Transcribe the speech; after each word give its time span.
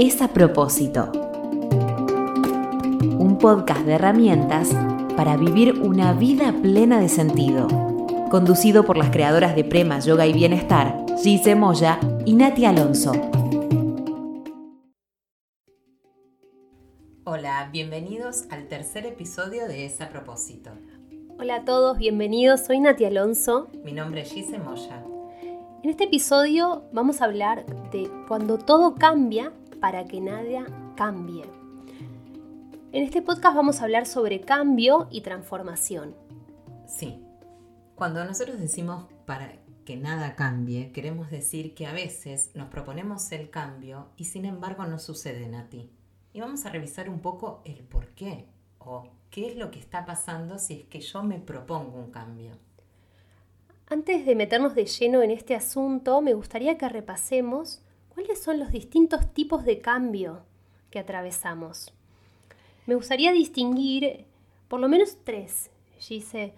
Es 0.00 0.22
a 0.22 0.28
propósito. 0.28 1.10
Un 3.18 3.36
podcast 3.40 3.80
de 3.80 3.94
herramientas 3.94 4.70
para 5.16 5.36
vivir 5.36 5.72
una 5.80 6.12
vida 6.12 6.54
plena 6.62 7.00
de 7.00 7.08
sentido. 7.08 7.66
Conducido 8.30 8.84
por 8.84 8.96
las 8.96 9.10
creadoras 9.10 9.56
de 9.56 9.64
Prema 9.64 9.98
Yoga 9.98 10.24
y 10.28 10.32
Bienestar, 10.32 11.04
Gise 11.20 11.56
Moya 11.56 11.98
y 12.24 12.34
Nati 12.34 12.64
Alonso. 12.64 13.10
Hola, 17.24 17.68
bienvenidos 17.72 18.44
al 18.52 18.68
tercer 18.68 19.04
episodio 19.04 19.66
de 19.66 19.84
Es 19.84 20.00
a 20.00 20.10
propósito. 20.10 20.70
Hola 21.40 21.56
a 21.56 21.64
todos, 21.64 21.98
bienvenidos. 21.98 22.60
Soy 22.60 22.78
Nati 22.78 23.04
Alonso. 23.04 23.66
Mi 23.82 23.90
nombre 23.90 24.20
es 24.20 24.30
Gise 24.30 24.60
Moya. 24.60 25.02
En 25.82 25.90
este 25.90 26.04
episodio 26.04 26.84
vamos 26.92 27.20
a 27.20 27.24
hablar 27.24 27.66
de 27.90 28.08
cuando 28.28 28.58
todo 28.58 28.94
cambia 28.94 29.52
para 29.80 30.06
que 30.06 30.20
nada 30.20 30.66
cambie. 30.96 31.44
En 32.90 33.04
este 33.04 33.22
podcast 33.22 33.54
vamos 33.54 33.80
a 33.80 33.84
hablar 33.84 34.06
sobre 34.06 34.40
cambio 34.40 35.08
y 35.10 35.20
transformación. 35.20 36.14
Sí. 36.86 37.22
Cuando 37.94 38.24
nosotros 38.24 38.58
decimos 38.58 39.06
para 39.26 39.52
que 39.84 39.96
nada 39.96 40.34
cambie, 40.36 40.92
queremos 40.92 41.30
decir 41.30 41.74
que 41.74 41.86
a 41.86 41.92
veces 41.92 42.50
nos 42.54 42.68
proponemos 42.68 43.30
el 43.32 43.50
cambio 43.50 44.08
y 44.16 44.24
sin 44.24 44.44
embargo 44.44 44.86
no 44.86 44.98
suceden 44.98 45.54
a 45.54 45.68
ti. 45.68 45.90
Y 46.32 46.40
vamos 46.40 46.64
a 46.64 46.70
revisar 46.70 47.08
un 47.08 47.20
poco 47.20 47.62
el 47.64 47.84
por 47.84 48.08
qué 48.08 48.46
o 48.78 49.10
qué 49.30 49.48
es 49.48 49.56
lo 49.56 49.70
que 49.70 49.80
está 49.80 50.06
pasando 50.06 50.58
si 50.58 50.74
es 50.74 50.84
que 50.84 51.00
yo 51.00 51.22
me 51.22 51.38
propongo 51.38 51.98
un 51.98 52.10
cambio. 52.10 52.52
Antes 53.86 54.26
de 54.26 54.34
meternos 54.34 54.74
de 54.74 54.84
lleno 54.84 55.22
en 55.22 55.30
este 55.30 55.54
asunto, 55.54 56.20
me 56.20 56.34
gustaría 56.34 56.76
que 56.76 56.88
repasemos 56.88 57.82
cuáles 58.18 58.42
son 58.42 58.58
los 58.58 58.72
distintos 58.72 59.32
tipos 59.32 59.64
de 59.64 59.80
cambio 59.80 60.42
que 60.90 60.98
atravesamos. 60.98 61.92
Me 62.84 62.96
gustaría 62.96 63.30
distinguir 63.30 64.24
por 64.66 64.80
lo 64.80 64.88
menos 64.88 65.18
tres, 65.22 65.70
Gise. 66.00 66.52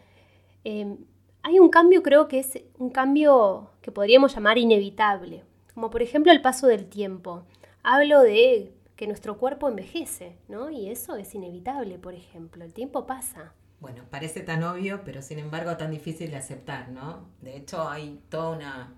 Em, 0.64 0.96
hay 1.42 1.58
un 1.58 1.68
cambio, 1.68 2.02
creo 2.02 2.28
que 2.28 2.38
es 2.38 2.58
un 2.78 2.88
cambio 2.88 3.72
que 3.82 3.92
podríamos 3.92 4.34
llamar 4.34 4.56
inevitable, 4.56 5.44
como 5.74 5.90
por 5.90 6.00
ejemplo 6.00 6.32
el 6.32 6.40
paso 6.40 6.66
del 6.66 6.86
tiempo. 6.86 7.44
Hablo 7.82 8.22
de 8.22 8.72
que 8.96 9.06
nuestro 9.06 9.36
cuerpo 9.36 9.68
envejece, 9.68 10.38
¿no? 10.48 10.70
Y 10.70 10.88
eso 10.88 11.16
es 11.16 11.34
inevitable, 11.34 11.98
por 11.98 12.14
ejemplo. 12.14 12.64
El 12.64 12.72
tiempo 12.72 13.04
pasa. 13.06 13.52
Bueno, 13.80 14.04
parece 14.08 14.40
tan 14.40 14.62
obvio, 14.62 15.02
pero 15.04 15.20
sin 15.20 15.38
embargo 15.38 15.76
tan 15.76 15.90
difícil 15.90 16.30
de 16.30 16.38
aceptar, 16.38 16.88
¿no? 16.88 17.28
De 17.42 17.54
hecho, 17.54 17.86
hay 17.86 18.18
toda 18.30 18.56
una, 18.56 18.94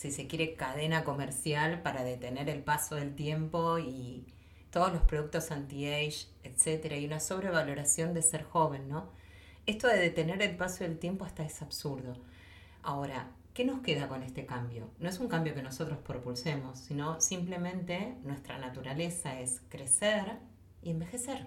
si 0.00 0.10
se 0.10 0.26
quiere, 0.26 0.54
cadena 0.54 1.04
comercial 1.04 1.82
para 1.82 2.02
detener 2.04 2.48
el 2.48 2.62
paso 2.62 2.94
del 2.94 3.14
tiempo 3.14 3.78
y 3.78 4.24
todos 4.70 4.90
los 4.94 5.02
productos 5.02 5.50
anti-age, 5.50 6.26
etcétera, 6.42 6.96
y 6.96 7.04
una 7.04 7.20
sobrevaloración 7.20 8.14
de 8.14 8.22
ser 8.22 8.42
joven, 8.44 8.88
¿no? 8.88 9.10
Esto 9.66 9.88
de 9.88 9.98
detener 9.98 10.40
el 10.40 10.56
paso 10.56 10.84
del 10.84 10.98
tiempo 10.98 11.26
hasta 11.26 11.44
es 11.44 11.60
absurdo. 11.60 12.16
Ahora, 12.82 13.28
¿qué 13.52 13.66
nos 13.66 13.82
queda 13.82 14.08
con 14.08 14.22
este 14.22 14.46
cambio? 14.46 14.88
No 15.00 15.10
es 15.10 15.18
un 15.18 15.28
cambio 15.28 15.54
que 15.54 15.62
nosotros 15.62 15.98
propulsemos, 15.98 16.78
sino 16.78 17.20
simplemente 17.20 18.14
nuestra 18.22 18.56
naturaleza 18.56 19.38
es 19.38 19.60
crecer 19.68 20.38
y 20.82 20.92
envejecer. 20.92 21.44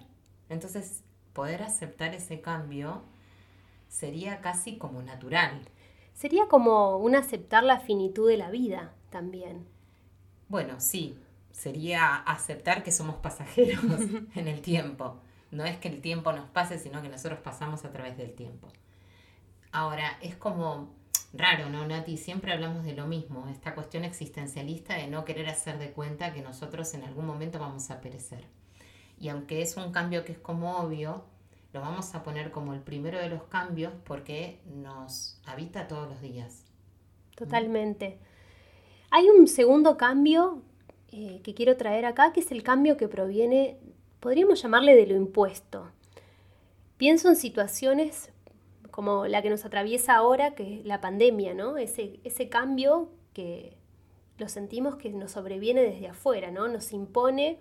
Entonces, 0.48 1.02
poder 1.32 1.64
aceptar 1.64 2.14
ese 2.14 2.40
cambio 2.40 3.02
sería 3.88 4.40
casi 4.40 4.78
como 4.78 5.02
natural. 5.02 5.60
Sería 6.14 6.46
como 6.48 6.96
un 6.96 7.16
aceptar 7.16 7.64
la 7.64 7.80
finitud 7.80 8.28
de 8.28 8.36
la 8.36 8.50
vida 8.50 8.94
también. 9.10 9.66
Bueno, 10.48 10.76
sí, 10.78 11.18
sería 11.50 12.16
aceptar 12.16 12.82
que 12.82 12.92
somos 12.92 13.16
pasajeros 13.16 13.84
en 14.34 14.48
el 14.48 14.62
tiempo. 14.62 15.20
No 15.50 15.64
es 15.64 15.76
que 15.76 15.88
el 15.88 16.00
tiempo 16.00 16.32
nos 16.32 16.48
pase, 16.48 16.78
sino 16.78 17.02
que 17.02 17.08
nosotros 17.08 17.40
pasamos 17.40 17.84
a 17.84 17.92
través 17.92 18.16
del 18.16 18.32
tiempo. 18.32 18.68
Ahora, 19.72 20.18
es 20.22 20.36
como 20.36 20.94
raro, 21.32 21.68
¿no, 21.68 21.86
Nati? 21.86 22.16
Siempre 22.16 22.52
hablamos 22.52 22.84
de 22.84 22.94
lo 22.94 23.06
mismo, 23.06 23.48
esta 23.48 23.74
cuestión 23.74 24.04
existencialista 24.04 24.94
de 24.94 25.08
no 25.08 25.24
querer 25.24 25.48
hacer 25.48 25.78
de 25.78 25.90
cuenta 25.90 26.32
que 26.32 26.42
nosotros 26.42 26.94
en 26.94 27.02
algún 27.02 27.26
momento 27.26 27.58
vamos 27.58 27.90
a 27.90 28.00
perecer. 28.00 28.46
Y 29.18 29.28
aunque 29.28 29.62
es 29.62 29.76
un 29.76 29.90
cambio 29.90 30.24
que 30.24 30.32
es 30.32 30.38
como 30.38 30.76
obvio, 30.78 31.24
lo 31.74 31.80
vamos 31.80 32.14
a 32.14 32.22
poner 32.22 32.52
como 32.52 32.72
el 32.72 32.80
primero 32.80 33.18
de 33.18 33.28
los 33.28 33.42
cambios 33.42 33.92
porque 34.04 34.60
nos 34.76 35.40
habita 35.44 35.88
todos 35.88 36.08
los 36.08 36.22
días. 36.22 36.64
Totalmente. 37.34 38.16
Hay 39.10 39.28
un 39.28 39.48
segundo 39.48 39.96
cambio 39.96 40.62
eh, 41.10 41.40
que 41.42 41.52
quiero 41.52 41.76
traer 41.76 42.06
acá, 42.06 42.32
que 42.32 42.40
es 42.40 42.52
el 42.52 42.62
cambio 42.62 42.96
que 42.96 43.08
proviene, 43.08 43.76
podríamos 44.20 44.62
llamarle 44.62 44.94
de 44.94 45.08
lo 45.08 45.16
impuesto. 45.16 45.90
Pienso 46.96 47.28
en 47.28 47.34
situaciones 47.34 48.30
como 48.92 49.26
la 49.26 49.42
que 49.42 49.50
nos 49.50 49.64
atraviesa 49.64 50.14
ahora, 50.14 50.54
que 50.54 50.78
es 50.78 50.86
la 50.86 51.00
pandemia, 51.00 51.54
¿no? 51.54 51.76
Ese, 51.76 52.20
ese 52.22 52.48
cambio 52.48 53.08
que 53.32 53.76
lo 54.38 54.48
sentimos 54.48 54.94
que 54.94 55.10
nos 55.10 55.32
sobreviene 55.32 55.82
desde 55.82 56.06
afuera, 56.06 56.52
¿no? 56.52 56.68
Nos 56.68 56.92
impone 56.92 57.58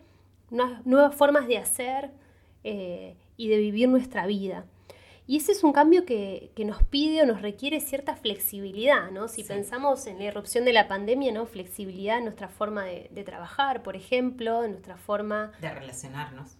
nuevas 0.85 1.15
formas 1.15 1.47
de 1.47 1.57
hacer 1.57 2.11
eh, 2.63 3.15
y 3.37 3.47
de 3.47 3.57
vivir 3.57 3.89
nuestra 3.89 4.25
vida. 4.25 4.65
Y 5.25 5.37
ese 5.37 5.53
es 5.53 5.63
un 5.63 5.71
cambio 5.71 6.05
que, 6.05 6.51
nos 6.65 6.83
pide 6.83 7.21
o 7.21 7.25
nos 7.25 7.41
requiere 7.41 7.79
cierta 7.79 8.15
flexibilidad, 8.15 9.09
¿no? 9.09 9.29
Si 9.29 9.43
pensamos 9.43 10.05
en 10.05 10.19
la 10.19 10.25
erupción 10.25 10.65
de 10.65 10.73
la 10.73 10.89
pandemia, 10.89 11.31
¿no? 11.31 11.45
Flexibilidad 11.45 12.17
en 12.17 12.25
nuestra 12.25 12.49
forma 12.49 12.83
de, 12.83 13.23
trabajar, 13.23 13.83
por 13.83 13.95
ejemplo, 13.95 14.65
en 14.65 14.71
nuestra 14.71 14.97
forma... 14.97 15.53
De 15.61 15.73
relacionarnos. 15.73 16.57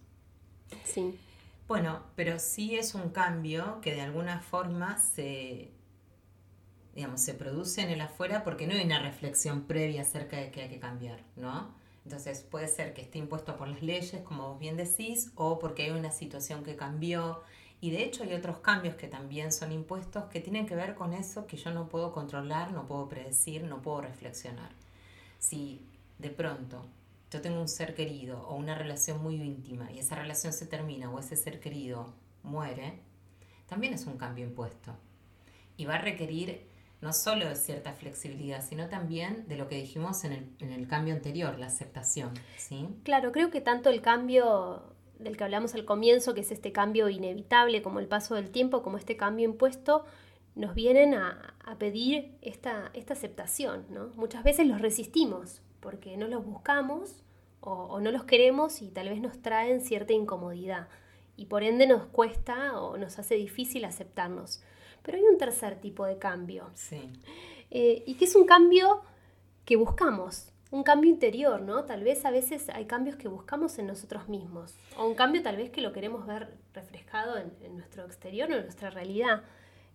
Sí. 0.84 1.18
Bueno, 1.68 2.04
pero 2.16 2.38
sí 2.38 2.76
es 2.76 2.94
un 2.94 3.10
cambio 3.10 3.80
que 3.82 3.94
de 3.94 4.00
alguna 4.00 4.40
forma 4.40 4.96
se, 4.96 5.70
digamos, 6.94 7.20
se 7.20 7.34
produce 7.34 7.82
en 7.82 7.90
el 7.90 8.00
afuera 8.00 8.44
porque 8.44 8.66
no 8.66 8.72
hay 8.72 8.84
una 8.84 8.98
reflexión 8.98 9.66
previa 9.66 10.02
acerca 10.02 10.38
de 10.38 10.50
que 10.50 10.62
hay 10.62 10.68
que 10.70 10.78
cambiar, 10.78 11.22
¿no? 11.36 11.74
Entonces 12.04 12.42
puede 12.42 12.68
ser 12.68 12.92
que 12.92 13.02
esté 13.02 13.18
impuesto 13.18 13.56
por 13.56 13.68
las 13.68 13.82
leyes, 13.82 14.22
como 14.22 14.50
vos 14.50 14.58
bien 14.58 14.76
decís, 14.76 15.32
o 15.36 15.58
porque 15.58 15.84
hay 15.84 15.90
una 15.90 16.10
situación 16.10 16.62
que 16.62 16.76
cambió. 16.76 17.42
Y 17.80 17.90
de 17.90 18.04
hecho 18.04 18.22
hay 18.22 18.34
otros 18.34 18.58
cambios 18.58 18.94
que 18.94 19.08
también 19.08 19.52
son 19.52 19.72
impuestos 19.72 20.24
que 20.24 20.40
tienen 20.40 20.66
que 20.66 20.76
ver 20.76 20.94
con 20.94 21.12
eso 21.12 21.46
que 21.46 21.56
yo 21.56 21.70
no 21.70 21.88
puedo 21.88 22.12
controlar, 22.12 22.72
no 22.72 22.86
puedo 22.86 23.08
predecir, 23.08 23.64
no 23.64 23.80
puedo 23.82 24.02
reflexionar. 24.02 24.70
Si 25.38 25.86
de 26.18 26.30
pronto 26.30 26.86
yo 27.30 27.40
tengo 27.40 27.60
un 27.60 27.68
ser 27.68 27.94
querido 27.94 28.46
o 28.48 28.54
una 28.54 28.74
relación 28.74 29.22
muy 29.22 29.36
íntima 29.36 29.90
y 29.90 29.98
esa 29.98 30.14
relación 30.14 30.52
se 30.52 30.66
termina 30.66 31.10
o 31.10 31.18
ese 31.18 31.36
ser 31.36 31.58
querido 31.58 32.14
muere, 32.42 33.00
también 33.66 33.94
es 33.94 34.06
un 34.06 34.16
cambio 34.18 34.44
impuesto. 34.44 34.94
Y 35.76 35.86
va 35.86 35.96
a 35.96 35.98
requerir 35.98 36.68
no 37.04 37.12
solo 37.12 37.46
de 37.48 37.54
cierta 37.54 37.92
flexibilidad, 37.92 38.64
sino 38.64 38.88
también 38.88 39.46
de 39.46 39.56
lo 39.56 39.68
que 39.68 39.76
dijimos 39.76 40.24
en 40.24 40.32
el, 40.32 40.48
en 40.58 40.72
el 40.72 40.88
cambio 40.88 41.14
anterior, 41.14 41.58
la 41.58 41.66
aceptación. 41.66 42.30
¿sí? 42.56 42.88
Claro, 43.04 43.30
creo 43.30 43.50
que 43.50 43.60
tanto 43.60 43.90
el 43.90 44.00
cambio 44.00 44.82
del 45.18 45.36
que 45.36 45.44
hablamos 45.44 45.74
al 45.74 45.84
comienzo, 45.84 46.34
que 46.34 46.40
es 46.40 46.50
este 46.50 46.72
cambio 46.72 47.08
inevitable 47.08 47.82
como 47.82 48.00
el 48.00 48.08
paso 48.08 48.34
del 48.34 48.50
tiempo, 48.50 48.82
como 48.82 48.98
este 48.98 49.16
cambio 49.16 49.44
impuesto, 49.44 50.04
nos 50.54 50.74
vienen 50.74 51.14
a, 51.14 51.54
a 51.64 51.76
pedir 51.76 52.36
esta, 52.40 52.90
esta 52.94 53.12
aceptación. 53.12 53.84
¿no? 53.90 54.08
Muchas 54.16 54.42
veces 54.42 54.66
los 54.66 54.80
resistimos 54.80 55.62
porque 55.80 56.16
no 56.16 56.26
los 56.26 56.44
buscamos 56.44 57.22
o, 57.60 58.00
no 58.00 58.10
los 58.10 58.24
queremos 58.24 58.80
y 58.82 58.88
tal 58.88 59.10
vez 59.10 59.20
nos 59.20 59.40
traen 59.42 59.82
cierta 59.82 60.14
incomodidad 60.14 60.88
y 61.36 61.46
por 61.46 61.62
ende 61.62 61.86
nos 61.86 62.06
cuesta 62.06 62.80
o 62.80 62.96
nos 62.96 63.18
hace 63.18 63.34
difícil 63.34 63.84
aceptarnos. 63.84 64.62
Pero 65.04 65.18
hay 65.18 65.24
un 65.24 65.38
tercer 65.38 65.80
tipo 65.80 66.04
de 66.06 66.18
cambio. 66.18 66.70
Sí. 66.74 67.12
Eh, 67.70 68.02
y 68.06 68.14
que 68.14 68.24
es 68.24 68.34
un 68.34 68.46
cambio 68.46 69.02
que 69.64 69.76
buscamos, 69.76 70.48
un 70.70 70.82
cambio 70.82 71.10
interior, 71.10 71.60
¿no? 71.60 71.84
Tal 71.84 72.02
vez 72.02 72.24
a 72.24 72.30
veces 72.30 72.68
hay 72.70 72.86
cambios 72.86 73.16
que 73.16 73.28
buscamos 73.28 73.78
en 73.78 73.86
nosotros 73.86 74.28
mismos, 74.28 74.74
o 74.96 75.06
un 75.06 75.14
cambio 75.14 75.42
tal 75.42 75.56
vez 75.56 75.70
que 75.70 75.80
lo 75.80 75.92
queremos 75.92 76.26
ver 76.26 76.54
reflejado 76.72 77.38
en, 77.38 77.52
en 77.62 77.76
nuestro 77.76 78.04
exterior 78.04 78.50
o 78.50 78.54
en 78.54 78.62
nuestra 78.62 78.90
realidad. 78.90 79.42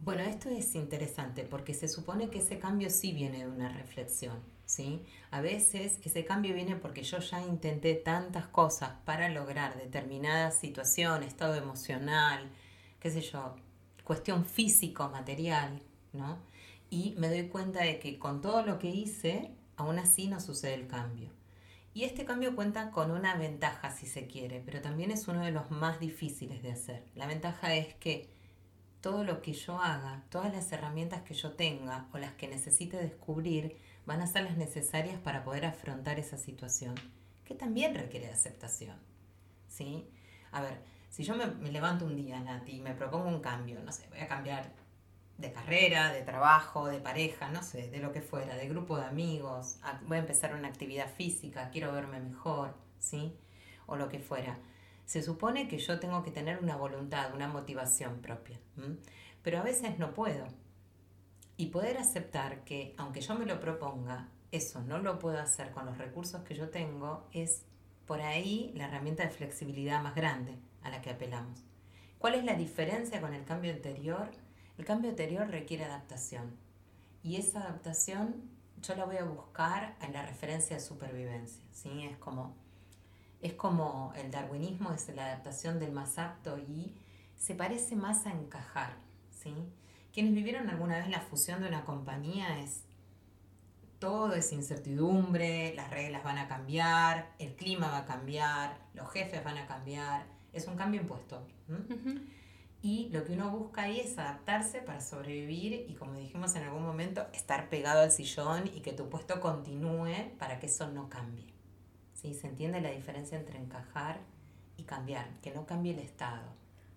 Bueno, 0.02 0.24
esto 0.24 0.50
es 0.50 0.76
interesante 0.76 1.44
porque 1.44 1.74
se 1.74 1.90
supone 1.90 2.30
que 2.30 2.40
ese 2.40 2.58
cambio 2.58 2.90
sí 2.90 3.12
viene 3.12 3.40
de 3.40 3.48
una 3.48 3.68
reflexión, 3.68 4.40
¿sí? 4.66 5.06
A 5.30 5.42
veces 5.42 6.00
ese 6.04 6.24
cambio 6.24 6.54
viene 6.54 6.78
porque 6.78 7.04
yo 7.04 7.20
ya 7.20 7.42
intenté 7.42 7.96
tantas 7.96 8.48
cosas 8.48 8.92
para 9.04 9.28
lograr 9.28 9.78
determinada 9.78 10.52
situación, 10.52 11.24
estado 11.24 11.56
emocional, 11.56 12.50
qué 13.02 13.12
sé 13.12 13.20
yo, 13.20 13.56
cuestión 14.10 14.44
físico, 14.44 15.08
material, 15.10 15.84
¿no? 16.14 16.40
Y 16.90 17.14
me 17.20 17.30
doy 17.30 17.48
cuenta 17.48 17.84
de 17.84 18.00
que 18.00 18.18
con 18.18 18.42
todo 18.42 18.66
lo 18.66 18.80
que 18.80 18.90
hice, 18.90 19.52
aún 19.78 20.00
así 20.00 20.28
no 20.28 20.40
sucede 20.40 20.74
el 20.74 20.88
cambio. 20.88 21.30
Y 21.94 22.06
este 22.06 22.26
cambio 22.26 22.56
cuenta 22.56 22.90
con 22.90 23.12
una 23.12 23.36
ventaja, 23.36 23.92
si 23.92 24.08
se 24.08 24.26
quiere, 24.26 24.64
pero 24.66 24.82
también 24.82 25.12
es 25.12 25.28
uno 25.28 25.46
de 25.46 25.52
los 25.52 25.70
más 25.70 26.00
difíciles 26.00 26.64
de 26.64 26.72
hacer. 26.72 27.04
La 27.14 27.28
ventaja 27.28 27.76
es 27.76 27.94
que 27.98 28.28
todo 29.00 29.24
lo 29.24 29.44
que 29.44 29.54
yo 29.54 29.80
haga, 29.80 30.24
todas 30.30 30.52
las 30.52 30.72
herramientas 30.72 31.22
que 31.22 31.36
yo 31.36 31.52
tenga 31.52 32.08
o 32.12 32.18
las 32.18 32.34
que 32.34 32.48
necesite 32.48 32.98
descubrir, 32.98 33.78
van 34.08 34.22
a 34.22 34.28
ser 34.28 34.42
las 34.46 34.58
necesarias 34.58 35.20
para 35.20 35.44
poder 35.44 35.68
afrontar 35.68 36.18
esa 36.18 36.40
situación 36.40 36.96
que 37.46 37.54
también 37.54 37.94
requiere 37.94 38.26
de 38.26 38.34
aceptación. 38.34 38.98
¿Sí? 39.68 40.10
A 40.52 40.64
ver, 40.64 40.80
si 41.10 41.24
yo 41.24 41.36
me, 41.36 41.48
me 41.48 41.72
levanto 41.72 42.06
un 42.06 42.16
día, 42.16 42.40
Nati, 42.40 42.78
y 42.78 42.82
me 42.82 42.94
propongo 42.94 43.28
un 43.28 43.42
cambio, 43.42 43.80
no 43.84 43.92
sé, 43.92 44.08
voy 44.10 44.20
a 44.20 44.28
cambiar 44.28 44.72
de 45.40 45.54
carrera, 45.54 46.12
de 46.12 46.22
trabajo, 46.22 46.88
de 46.88 47.00
pareja, 47.00 47.50
no 47.50 47.64
sé, 47.64 47.90
de 47.90 48.00
lo 48.00 48.12
que 48.12 48.22
fuera, 48.22 48.56
de 48.56 48.68
grupo 48.68 48.98
de 48.98 49.06
amigos, 49.06 49.78
voy 50.06 50.18
a 50.18 50.20
empezar 50.20 50.54
una 50.54 50.68
actividad 50.68 51.10
física, 51.10 51.70
quiero 51.70 51.94
verme 51.94 52.20
mejor, 52.20 52.76
¿sí? 53.00 53.34
O 53.88 53.96
lo 53.96 54.10
que 54.10 54.20
fuera. 54.20 54.60
Se 55.06 55.24
supone 55.24 55.68
que 55.70 55.80
yo 55.80 56.00
tengo 56.00 56.24
que 56.24 56.32
tener 56.32 56.62
una 56.62 56.76
voluntad, 56.76 57.34
una 57.34 57.48
motivación 57.48 58.22
propia, 58.22 58.60
pero 59.42 59.60
a 59.60 59.64
veces 59.64 59.98
no 59.98 60.14
puedo. 60.14 60.46
Y 61.56 61.68
poder 61.68 61.98
aceptar 61.98 62.64
que, 62.66 62.94
aunque 62.98 63.22
yo 63.22 63.36
me 63.36 63.46
lo 63.46 63.60
proponga, 63.60 64.30
eso 64.52 64.82
no 64.82 65.00
lo 65.00 65.20
puedo 65.20 65.40
hacer 65.40 65.72
con 65.72 65.86
los 65.86 65.98
recursos 65.98 66.44
que 66.44 66.56
yo 66.56 66.70
tengo, 66.70 67.28
es 67.32 67.66
por 68.06 68.22
ahí 68.22 68.72
la 68.76 68.88
herramienta 68.88 69.24
de 69.24 69.30
flexibilidad 69.30 70.02
más 70.02 70.16
grande 70.16 70.60
a 70.84 70.90
la 70.90 71.02
que 71.02 71.10
apelamos. 71.10 71.64
¿Cuál 72.18 72.36
es 72.36 72.44
la 72.44 72.54
diferencia 72.54 73.22
con 73.22 73.34
el 73.34 73.46
cambio 73.46 73.72
anterior? 73.72 74.30
El 74.78 74.86
cambio 74.86 75.10
anterior 75.10 75.48
requiere 75.48 75.86
adaptación 75.86 76.58
y 77.24 77.38
esa 77.38 77.62
adaptación 77.62 78.50
yo 78.82 78.96
la 78.96 79.06
voy 79.06 79.18
a 79.18 79.24
buscar 79.24 79.96
en 80.02 80.14
la 80.14 80.26
referencia 80.26 80.78
de 80.78 80.82
supervivencia, 80.82 81.64
¿sí? 81.72 82.06
Es 82.06 82.18
como, 82.18 82.56
es 83.42 83.54
como 83.54 84.14
el 84.16 84.32
darwinismo, 84.32 84.92
es 84.92 85.14
la 85.16 85.26
adaptación 85.26 85.80
del 85.80 85.92
más 85.92 86.18
apto 86.18 86.58
y 86.58 86.96
se 87.38 87.56
parece 87.56 87.96
más 87.96 88.26
a 88.26 88.32
encajar, 88.32 88.94
¿sí? 89.32 89.54
Quienes 90.14 90.34
vivieron 90.34 90.70
alguna 90.70 90.98
vez 90.98 91.10
la 91.10 91.22
fusión 91.22 91.62
de 91.62 91.68
una 91.68 91.86
compañía 91.86 92.60
es 92.60 92.84
todo 94.00 94.34
es 94.34 94.54
incertidumbre, 94.54 95.74
las 95.76 95.90
reglas 95.90 96.24
van 96.24 96.38
a 96.38 96.48
cambiar, 96.48 97.34
el 97.38 97.56
clima 97.56 97.90
va 97.90 98.00
a 98.00 98.06
cambiar, 98.06 98.78
los 98.94 99.12
jefes 99.12 99.44
van 99.44 99.58
a 99.58 99.68
cambiar, 99.68 100.26
es 100.60 100.68
un 100.68 100.76
cambio 100.76 101.02
impuesto 101.02 101.42
y 102.82 103.10
lo 103.10 103.26
que 103.26 103.34
uno 103.34 103.52
busca 103.52 103.84
ahí 103.84 104.00
es 104.00 104.18
adaptarse 104.18 104.80
para 104.80 105.02
sobrevivir 105.02 105.86
y 105.90 105.96
como 105.96 106.14
dijimos 106.14 106.56
en 106.56 106.64
algún 106.64 106.84
momento, 106.84 107.26
estar 107.34 107.70
pegado 107.70 108.02
al 108.02 108.12
sillón 108.12 108.70
y 108.74 108.80
que 108.80 108.94
tu 108.94 109.10
puesto 109.10 109.42
continúe 109.42 110.32
para 110.38 110.60
que 110.60 110.68
eso 110.68 110.88
no 110.88 111.10
cambie. 111.10 111.54
¿Sí? 112.14 112.34
¿Se 112.34 112.48
entiende 112.48 112.80
la 112.82 112.92
diferencia 112.92 113.38
entre 113.38 113.60
encajar 113.60 114.20
y 114.78 114.84
cambiar? 114.84 115.28
Que 115.42 115.52
no 115.52 115.66
cambie 115.66 115.94
el 115.94 116.00
estado. 116.00 116.48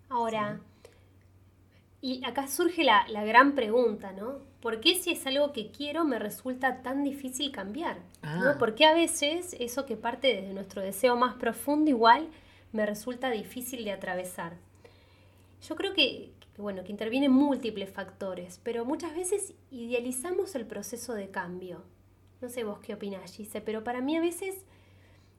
Ahora, 0.09 0.59
y 2.01 2.23
acá 2.25 2.47
surge 2.47 2.83
la, 2.83 3.05
gran 3.25 3.53
pregunta, 3.53 4.13
¿no? 4.13 4.39
¿Por 4.61 4.79
qué 4.79 4.95
si 4.95 5.11
es 5.11 5.25
algo 5.25 5.51
que 5.51 5.71
quiero 5.71 6.05
me 6.05 6.19
resulta 6.19 6.81
tan 6.81 7.03
difícil 7.03 7.51
cambiar? 7.51 7.97
¿no? 8.21 8.51
Ah. 8.51 8.55
Porque 8.57 8.85
a 8.85 8.93
veces 8.93 9.55
eso 9.59 9.85
que 9.85 9.97
parte 9.97 10.27
desde 10.27 10.53
nuestro 10.53 10.81
deseo 10.81 11.17
más 11.17 11.35
profundo 11.35 11.89
igual 11.89 12.29
me 12.73 12.85
resulta 12.85 13.31
difícil 13.31 13.85
de 13.85 13.93
atravesar. 13.93 14.57
Yo 15.67 15.75
creo 15.75 15.93
que, 15.93 16.33
bueno, 16.57 16.83
que 16.83 16.91
intervienen 16.91 17.31
múltiples 17.31 17.89
factores, 17.89 18.59
pero 18.63 18.83
muchas 18.83 19.15
veces 19.15 19.53
idealizamos 19.71 20.55
el 20.55 20.65
proceso 20.65 21.13
de 21.13 21.29
cambio. 21.29 21.83
No 22.41 22.49
sé 22.49 22.65
vos 22.65 22.79
qué 22.79 22.95
opinás, 22.95 23.33
Gise, 23.33 23.61
pero 23.61 23.85
para 23.85 24.01
mí 24.01 24.17
a 24.17 24.21
veces 24.21 24.65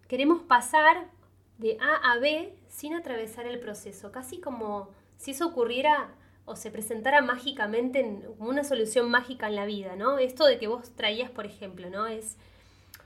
queremos 0.09 0.43
pasar 0.43 1.11
de 1.59 1.77
A 1.81 2.13
a 2.13 2.19
B 2.19 2.55
sin 2.69 2.95
atravesar 2.95 3.47
el 3.47 3.61
proceso, 3.61 4.11
casi 4.11 4.41
como 4.41 4.89
si 5.19 5.33
eso 5.33 5.47
ocurriera 5.47 6.15
o 6.47 6.57
se 6.57 6.71
presentara 6.71 7.21
mágicamente 7.21 8.21
como 8.39 8.51
una 8.51 8.65
solución 8.65 9.11
mágica 9.11 9.49
en 9.49 9.57
la 9.57 9.67
vida, 9.67 9.97
¿no? 9.97 10.19
Esto 10.19 10.47
de 10.47 10.59
que 10.59 10.69
vos 10.69 10.95
traías, 10.95 11.31
por 11.31 11.47
ejemplo, 11.47 11.91
¿no? 11.91 12.07
Es 12.07 12.37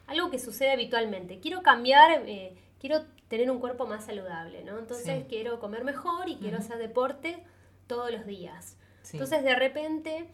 algo 0.06 0.30
que 0.30 0.38
sucede 0.38 0.72
habitualmente. 0.72 1.38
Quiero 1.40 1.62
cambiar, 1.62 2.22
eh, 2.26 2.54
quiero 2.80 3.04
tener 3.28 3.50
un 3.50 3.58
cuerpo 3.58 3.86
más 3.86 4.06
saludable, 4.06 4.64
¿no? 4.64 4.78
Entonces 4.78 5.24
quiero 5.28 5.60
comer 5.60 5.84
mejor 5.84 6.28
y 6.28 6.36
quiero 6.36 6.58
hacer 6.58 6.78
deporte 6.78 7.44
todos 7.86 8.10
los 8.10 8.26
días. 8.26 8.76
Entonces 9.12 9.42
de 9.42 9.54
repente 9.54 10.28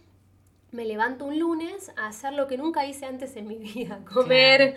me 0.70 0.84
levanto 0.84 1.24
un 1.24 1.38
lunes 1.38 1.92
a 1.96 2.08
hacer 2.08 2.32
lo 2.32 2.46
que 2.46 2.58
nunca 2.58 2.86
hice 2.86 3.06
antes 3.06 3.36
en 3.36 3.46
mi 3.46 3.56
vida, 3.74 4.04
comer 4.12 4.76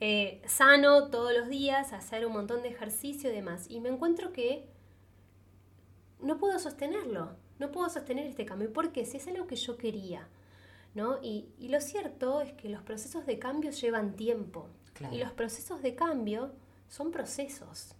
eh, 0.00 0.42
sano 0.46 1.08
todos 1.08 1.32
los 1.36 1.48
días, 1.48 1.92
hacer 1.92 2.26
un 2.26 2.32
montón 2.32 2.62
de 2.62 2.68
ejercicio 2.68 3.30
y 3.30 3.34
demás. 3.34 3.66
Y 3.68 3.80
me 3.80 3.88
encuentro 3.88 4.32
que 4.32 4.68
no 6.20 6.38
puedo 6.38 6.58
sostenerlo, 6.58 7.36
no 7.58 7.70
puedo 7.72 7.88
sostener 7.88 8.26
este 8.26 8.44
cambio. 8.44 8.72
¿Por 8.72 8.92
qué? 8.92 9.04
Si 9.04 9.16
es 9.16 9.26
algo 9.26 9.46
que 9.46 9.56
yo 9.56 9.76
quería. 9.76 10.28
¿no? 10.96 11.18
Y, 11.22 11.50
lo 11.60 11.80
cierto 11.82 12.40
es 12.40 12.54
que 12.54 12.70
los 12.70 12.82
procesos 12.82 13.26
de 13.26 13.38
cambio 13.38 13.70
llevan 13.70 14.16
tiempo. 14.16 14.68
Y 15.12 15.18
los 15.18 15.30
procesos 15.32 15.82
de 15.82 15.94
cambio 15.94 16.52
son 16.88 17.10
procesos. 17.10 17.94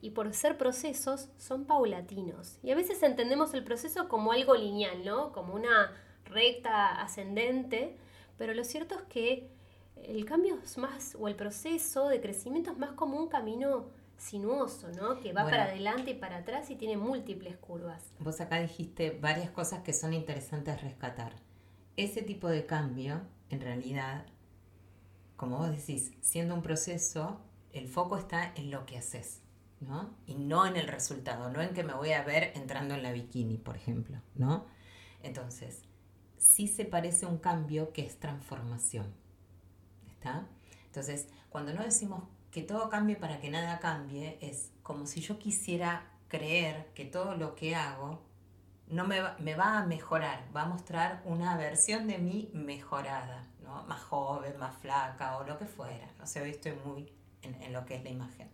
Y 0.00 0.10
por 0.10 0.32
ser 0.34 0.58
procesos, 0.58 1.28
son 1.38 1.64
paulatinos. 1.64 2.58
Y 2.62 2.72
a 2.72 2.74
veces 2.74 3.02
entendemos 3.02 3.54
el 3.54 3.62
proceso 3.62 4.08
como 4.08 4.32
algo 4.32 4.56
lineal, 4.56 5.04
¿no? 5.04 5.32
Como 5.32 5.54
una 5.54 5.92
recta 6.24 7.00
ascendente. 7.00 7.96
Pero 8.36 8.52
lo 8.54 8.64
cierto 8.64 8.96
es 8.96 9.02
que 9.02 9.48
el 9.96 10.24
cambio 10.24 10.58
es 10.62 10.76
más, 10.78 11.16
o 11.18 11.28
el 11.28 11.36
proceso 11.36 12.08
de 12.08 12.20
crecimiento 12.20 12.72
es 12.72 12.78
más 12.78 12.92
como 12.92 13.16
un 13.16 13.28
camino 13.28 13.90
sinuoso, 14.16 14.88
¿no? 14.90 15.20
Que 15.20 15.32
va 15.32 15.44
para 15.44 15.64
adelante 15.64 16.12
y 16.12 16.14
para 16.14 16.38
atrás 16.38 16.70
y 16.70 16.76
tiene 16.76 16.96
múltiples 16.96 17.56
curvas. 17.56 18.02
Vos 18.20 18.40
acá 18.40 18.60
dijiste 18.60 19.10
varias 19.20 19.50
cosas 19.50 19.82
que 19.82 19.92
son 19.92 20.14
interesantes 20.14 20.80
rescatar. 20.80 21.34
Ese 21.96 22.22
tipo 22.22 22.48
de 22.48 22.64
cambio, 22.64 23.20
en 23.50 23.60
realidad, 23.60 24.26
como 25.36 25.58
vos 25.58 25.70
decís, 25.70 26.12
siendo 26.20 26.54
un 26.54 26.62
proceso, 26.62 27.40
el 27.72 27.88
foco 27.88 28.16
está 28.16 28.52
en 28.54 28.70
lo 28.70 28.86
que 28.86 28.98
haces, 28.98 29.40
¿no? 29.80 30.14
Y 30.26 30.34
no 30.34 30.66
en 30.66 30.76
el 30.76 30.88
resultado, 30.88 31.50
no 31.50 31.60
en 31.60 31.74
que 31.74 31.82
me 31.82 31.94
voy 31.94 32.12
a 32.12 32.22
ver 32.22 32.52
entrando 32.54 32.94
en 32.94 33.02
la 33.02 33.12
bikini, 33.12 33.58
por 33.58 33.76
ejemplo, 33.76 34.20
¿no? 34.34 34.66
Entonces, 35.22 35.82
sí 36.36 36.68
se 36.68 36.84
parece 36.84 37.26
un 37.26 37.38
cambio 37.38 37.92
que 37.92 38.04
es 38.04 38.18
transformación, 38.18 39.14
¿está? 40.12 40.46
Entonces, 40.86 41.28
cuando 41.48 41.72
no 41.72 41.82
decimos 41.82 42.24
que 42.50 42.62
todo 42.62 42.90
cambie 42.90 43.16
para 43.16 43.40
que 43.40 43.50
nada 43.50 43.78
cambie, 43.78 44.38
es 44.40 44.72
como 44.82 45.06
si 45.06 45.20
yo 45.20 45.38
quisiera 45.38 46.10
creer 46.28 46.90
que 46.94 47.04
todo 47.04 47.36
lo 47.36 47.54
que 47.54 47.74
hago 47.74 48.22
no 48.88 49.06
me 49.06 49.20
va, 49.20 49.36
me 49.38 49.54
va 49.54 49.78
a 49.78 49.86
mejorar, 49.86 50.44
va 50.54 50.62
a 50.62 50.66
mostrar 50.66 51.22
una 51.24 51.56
versión 51.56 52.06
de 52.06 52.18
mí 52.18 52.50
mejorada, 52.52 53.46
¿no? 53.62 53.84
Más 53.84 54.02
joven, 54.02 54.58
más 54.58 54.76
flaca 54.76 55.38
o 55.38 55.44
lo 55.44 55.58
que 55.58 55.64
fuera. 55.64 56.12
No 56.18 56.26
sé, 56.26 56.42
hoy 56.42 56.50
estoy 56.50 56.72
muy 56.84 57.10
en, 57.42 57.72
lo 57.72 57.84
que 57.84 57.96
es 57.96 58.04
la 58.04 58.10
imagen. 58.10 58.48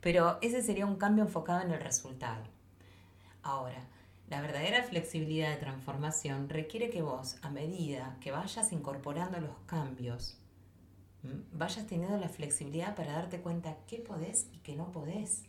Pero 0.00 0.38
ese 0.42 0.62
sería 0.62 0.86
un 0.86 0.96
cambio 0.96 1.24
enfocado 1.24 1.62
en 1.62 1.72
el 1.72 1.80
resultado. 1.80 2.44
Ahora, 3.42 3.86
la 4.28 4.40
verdadera 4.40 4.82
flexibilidad 4.82 5.50
de 5.50 5.56
transformación 5.56 6.48
requiere 6.48 6.90
que 6.90 7.02
vos, 7.02 7.36
a 7.42 7.50
medida 7.50 8.16
que 8.20 8.32
vayas 8.32 8.72
incorporando 8.72 9.40
los 9.40 9.56
cambios, 9.66 10.38
vayas 11.52 11.86
teniendo 11.86 12.18
la 12.18 12.28
flexibilidad 12.28 12.94
para 12.94 13.12
darte 13.12 13.40
cuenta 13.40 13.76
qué 13.86 13.98
podés 13.98 14.48
y 14.52 14.58
qué 14.58 14.76
no 14.76 14.90
podés. 14.90 15.44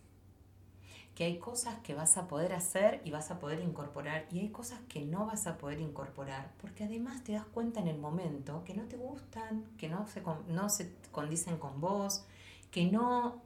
Que 1.16 1.24
hay 1.24 1.40
cosas 1.40 1.80
que 1.80 1.96
vas 1.96 2.18
a 2.18 2.28
poder 2.28 2.54
hacer 2.54 3.02
y 3.04 3.10
vas 3.10 3.32
a 3.32 3.40
poder 3.40 3.60
incorporar 3.62 4.28
y 4.32 4.40
hay 4.40 4.50
cosas 4.50 4.80
que 4.88 5.02
no 5.02 5.26
vas 5.26 5.48
a 5.48 5.58
poder 5.58 5.80
incorporar 5.80 6.52
porque 6.62 6.84
además 6.84 7.24
te 7.24 7.32
das 7.32 7.46
cuenta 7.46 7.80
en 7.80 7.88
el 7.88 7.98
momento 7.98 8.64
que 8.64 8.76
no 8.76 8.84
te 8.84 8.98
gustan, 8.98 9.66
que 9.80 9.90
no 9.90 10.08
se, 10.08 10.22
no 10.48 10.70
se 10.70 10.94
condicen 11.12 11.58
con 11.58 11.82
vos, 11.82 12.26
que 12.72 12.86
no, 12.86 13.42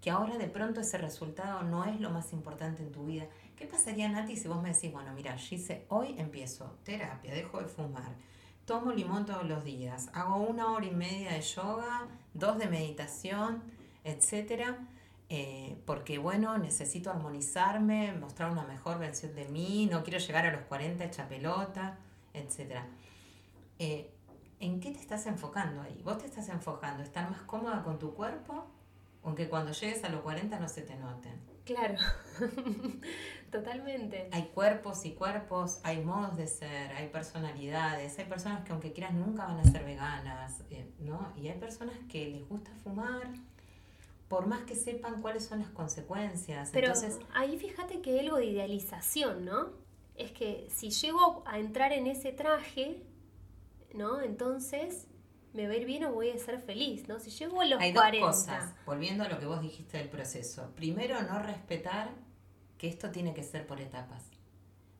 que 0.00 0.10
ahora 0.10 0.38
de 0.38 0.48
pronto 0.48 0.80
ese 0.80 0.98
resultado 0.98 1.62
no 1.62 1.84
es 1.84 2.00
lo 2.00 2.10
más 2.10 2.32
importante 2.32 2.82
en 2.82 2.92
tu 2.92 3.06
vida. 3.06 3.26
¿Qué 3.56 3.66
pasaría, 3.66 4.08
Nati, 4.08 4.36
si 4.36 4.48
vos 4.48 4.62
me 4.62 4.72
decís, 4.72 4.92
bueno, 4.92 5.12
mira, 5.14 5.36
Gise, 5.38 5.86
hoy 5.88 6.14
empiezo 6.18 6.76
terapia, 6.84 7.32
dejo 7.32 7.58
de 7.58 7.66
fumar, 7.66 8.12
tomo 8.66 8.92
limón 8.92 9.24
todos 9.24 9.44
los 9.44 9.64
días, 9.64 10.10
hago 10.12 10.36
una 10.36 10.72
hora 10.72 10.86
y 10.86 10.90
media 10.90 11.32
de 11.32 11.40
yoga, 11.40 12.06
dos 12.34 12.58
de 12.58 12.66
meditación, 12.66 13.62
etcétera, 14.04 14.76
eh, 15.28 15.76
porque 15.86 16.18
bueno, 16.18 16.56
necesito 16.58 17.10
armonizarme, 17.10 18.12
mostrar 18.12 18.50
una 18.50 18.64
mejor 18.64 18.98
versión 18.98 19.34
de 19.34 19.46
mí, 19.46 19.88
no 19.90 20.04
quiero 20.04 20.18
llegar 20.18 20.46
a 20.46 20.52
los 20.52 20.62
40 20.62 21.04
hecha 21.04 21.28
pelota, 21.28 21.98
etcétera. 22.34 22.86
Eh, 23.78 24.10
¿en 24.60 24.80
qué 24.80 24.90
te 24.90 25.00
estás 25.00 25.26
enfocando 25.26 25.82
ahí? 25.82 26.00
¿Vos 26.04 26.18
te 26.18 26.26
estás 26.26 26.48
enfocando 26.48 27.02
estar 27.02 27.30
más 27.30 27.42
cómoda 27.42 27.82
con 27.82 27.98
tu 27.98 28.14
cuerpo? 28.14 28.66
Aunque 29.22 29.48
cuando 29.48 29.72
llegues 29.72 30.04
a 30.04 30.08
los 30.08 30.20
40 30.22 30.58
no 30.58 30.68
se 30.68 30.82
te 30.82 30.94
noten. 30.96 31.40
Claro, 31.64 31.96
totalmente. 33.50 34.28
Hay 34.30 34.50
cuerpos 34.54 35.04
y 35.04 35.14
cuerpos, 35.14 35.80
hay 35.82 36.04
modos 36.04 36.36
de 36.36 36.46
ser, 36.46 36.92
hay 36.92 37.08
personalidades, 37.08 38.16
hay 38.20 38.26
personas 38.26 38.64
que 38.64 38.70
aunque 38.70 38.92
quieras 38.92 39.14
nunca 39.14 39.46
van 39.46 39.58
a 39.58 39.64
ser 39.64 39.84
veganas, 39.84 40.62
eh, 40.70 40.88
¿no? 41.00 41.32
Y 41.36 41.48
hay 41.48 41.58
personas 41.58 41.96
que 42.08 42.28
les 42.28 42.48
gusta 42.48 42.70
fumar, 42.84 43.32
por 44.28 44.46
más 44.46 44.62
que 44.62 44.76
sepan 44.76 45.20
cuáles 45.20 45.44
son 45.44 45.58
las 45.58 45.70
consecuencias. 45.70 46.70
Pero 46.72 46.86
Entonces, 46.86 47.18
ahí 47.34 47.58
fíjate 47.58 48.00
que 48.00 48.12
hay 48.12 48.20
algo 48.20 48.36
de 48.36 48.46
idealización, 48.46 49.44
¿no? 49.44 49.70
Es 50.14 50.30
que 50.30 50.68
si 50.70 50.90
llego 50.90 51.42
a 51.46 51.58
entrar 51.58 51.92
en 51.92 52.06
ese 52.06 52.30
traje, 52.30 53.02
¿no? 53.96 54.20
Entonces 54.20 55.06
me 55.52 55.66
va 55.66 55.72
a 55.72 55.76
ir 55.76 55.86
bien 55.86 56.04
o 56.04 56.12
voy 56.12 56.30
a 56.30 56.38
ser 56.38 56.60
feliz, 56.60 57.08
¿no? 57.08 57.18
Si 57.18 57.30
llego 57.30 57.60
a 57.60 57.64
los 57.64 57.80
Hay 57.80 57.92
40. 57.92 58.26
dos 58.26 58.36
cosas, 58.36 58.74
volviendo 58.84 59.24
a 59.24 59.28
lo 59.28 59.38
que 59.38 59.46
vos 59.46 59.60
dijiste 59.62 59.98
del 59.98 60.08
proceso. 60.08 60.72
Primero, 60.76 61.20
no 61.22 61.38
respetar 61.38 62.10
que 62.78 62.88
esto 62.88 63.10
tiene 63.10 63.32
que 63.32 63.42
ser 63.42 63.66
por 63.66 63.80
etapas. 63.80 64.24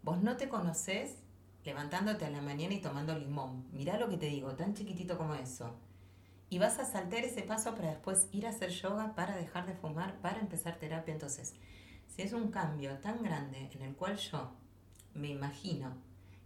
Vos 0.02 0.22
no 0.22 0.36
te 0.36 0.48
conoces 0.48 1.16
levantándote 1.64 2.24
a 2.24 2.30
la 2.30 2.40
mañana 2.40 2.74
y 2.74 2.80
tomando 2.80 3.18
limón. 3.18 3.66
Mirá 3.72 3.98
lo 3.98 4.08
que 4.08 4.16
te 4.16 4.26
digo, 4.26 4.54
tan 4.54 4.72
chiquitito 4.74 5.18
como 5.18 5.34
eso. 5.34 5.74
Y 6.48 6.58
vas 6.58 6.78
a 6.78 6.84
saltar 6.84 7.24
ese 7.24 7.42
paso 7.42 7.74
para 7.74 7.90
después 7.90 8.28
ir 8.30 8.46
a 8.46 8.50
hacer 8.50 8.70
yoga, 8.70 9.14
para 9.14 9.36
dejar 9.36 9.66
de 9.66 9.74
fumar, 9.74 10.14
para 10.20 10.38
empezar 10.38 10.78
terapia. 10.78 11.12
Entonces, 11.12 11.54
si 12.06 12.22
es 12.22 12.32
un 12.32 12.50
cambio 12.52 12.96
tan 12.98 13.22
grande 13.22 13.68
en 13.74 13.82
el 13.82 13.96
cual 13.96 14.16
yo 14.16 14.52
me 15.12 15.28
imagino 15.28 15.96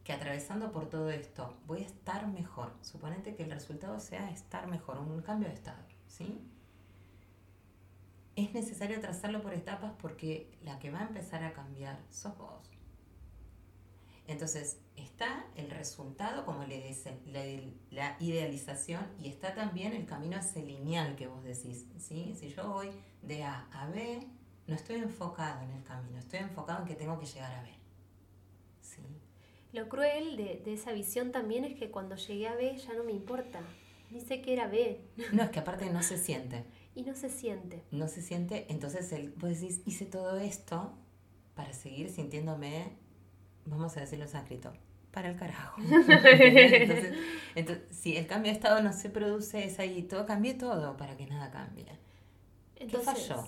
que 0.05 0.13
atravesando 0.13 0.73
por 0.73 0.89
todo 0.89 1.11
esto 1.11 1.57
voy 1.67 1.83
a 1.83 1.87
estar 1.87 2.27
mejor, 2.27 2.73
suponete 2.81 3.35
que 3.35 3.43
el 3.43 3.51
resultado 3.51 4.01
sea 4.01 4.31
estar 4.31 4.67
mejor, 4.67 4.99
un 4.99 5.21
cambio 5.23 5.49
de 5.49 5.55
estado, 5.55 5.83
¿sí? 6.07 6.41
Es 8.37 8.53
necesario 8.55 9.01
trazarlo 9.01 9.43
por 9.43 9.53
etapas 9.53 9.93
porque 10.01 10.57
la 10.63 10.79
que 10.79 10.91
va 10.91 11.01
a 11.01 11.07
empezar 11.07 11.45
a 11.45 11.53
cambiar 11.53 11.99
sos 12.11 12.37
vos. 12.39 12.71
Entonces, 14.27 14.79
está 14.97 15.45
el 15.57 15.69
resultado, 15.71 16.45
como 16.45 16.63
le 16.65 16.81
dice, 16.81 17.19
la, 17.27 17.43
la, 17.91 18.17
idealización, 18.21 19.05
y 19.19 19.29
está 19.29 19.55
también 19.55 19.93
el 19.93 20.07
camino 20.07 20.39
ese 20.39 20.63
lineal 20.63 21.17
que 21.17 21.27
vos 21.27 21.43
decís. 21.43 21.87
¿sí? 21.99 22.35
Si 22.39 22.49
yo 22.49 22.69
voy 22.69 22.91
de 23.23 23.43
A 23.43 23.67
a 23.73 23.89
B, 23.89 24.25
no 24.69 24.77
estoy 24.77 24.97
enfocado 24.97 25.63
en 25.63 25.73
el 25.73 25.83
camino, 25.83 26.17
estoy 26.17 26.39
enfocado 26.39 26.83
en 26.83 26.85
que 26.87 26.95
tengo 26.95 27.19
que 27.19 27.27
llegar 27.27 27.53
a 27.53 27.63
B. 27.63 27.71
¿sí? 28.81 29.03
Lo 29.73 29.89
cruel 29.89 30.37
de, 30.37 30.61
de 30.65 30.75
esa 30.75 30.93
visión 30.93 31.33
también 31.33 31.65
es 31.65 31.79
que 31.79 31.91
cuando 31.91 32.17
llegué 32.17 32.49
a 32.49 32.55
B 32.55 32.77
ya 32.77 32.95
no 32.95 33.05
me 33.05 33.13
importa, 33.13 33.61
ni 34.11 34.21
sé 34.21 34.43
que 34.43 34.53
era 34.53 34.67
B. 34.67 35.01
No, 35.33 35.43
es 35.43 35.51
que 35.51 35.61
aparte 35.61 35.89
no 35.91 36.03
se 36.03 36.19
siente. 36.19 36.65
Y 36.93 37.03
no 37.03 37.15
se 37.15 37.31
siente. 37.31 37.85
No 37.93 38.09
se 38.09 38.21
siente, 38.21 38.67
entonces 38.69 39.13
el, 39.13 39.31
vos 39.31 39.61
decís, 39.61 39.81
hice 39.87 40.07
todo 40.07 40.39
esto 40.39 40.93
para 41.55 41.73
seguir 41.73 42.11
sintiéndome 42.11 42.97
vamos 43.71 43.97
a 43.97 44.01
decirlo 44.01 44.25
en 44.25 44.31
sánscrito, 44.31 44.73
para 45.11 45.29
el 45.31 45.37
carajo. 45.37 45.81
entonces, 45.91 47.15
entonces, 47.55 47.85
si 47.97 48.17
el 48.17 48.27
cambio 48.27 48.53
de 48.53 48.57
estado 48.57 48.83
no 48.83 48.93
se 48.93 49.11
produce, 49.11 49.65
es 49.65 49.79
ahí, 49.79 50.03
todo 50.03 50.27
cambie 50.27 50.55
todo 50.55 50.97
para 50.97 51.17
que 51.17 51.27
nada 51.27 51.51
cambie. 51.51 51.87
Entonces, 52.77 53.15
¿Qué 53.15 53.21
falló? 53.29 53.47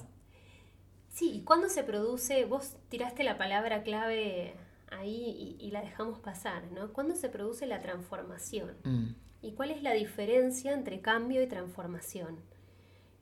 Sí, 1.09 1.31
¿y 1.37 1.43
cuándo 1.43 1.69
se 1.69 1.85
produce? 1.85 2.45
Vos 2.45 2.77
tiraste 2.89 3.23
la 3.23 3.37
palabra 3.37 3.83
clave 3.83 4.55
ahí 4.99 5.57
y, 5.59 5.71
la 5.71 5.81
dejamos 5.81 6.19
pasar, 6.19 6.71
¿no? 6.73 6.93
¿Cuándo 6.93 7.15
se 7.15 7.29
produce 7.29 7.67
la 7.67 7.81
transformación? 7.81 8.77
Mm. 8.85 9.15
¿Y 9.43 9.53
cuál 9.53 9.71
es 9.71 9.83
la 9.83 9.93
diferencia 9.93 10.73
entre 10.73 11.01
cambio 11.01 11.43
y 11.43 11.47
transformación? 11.47 12.39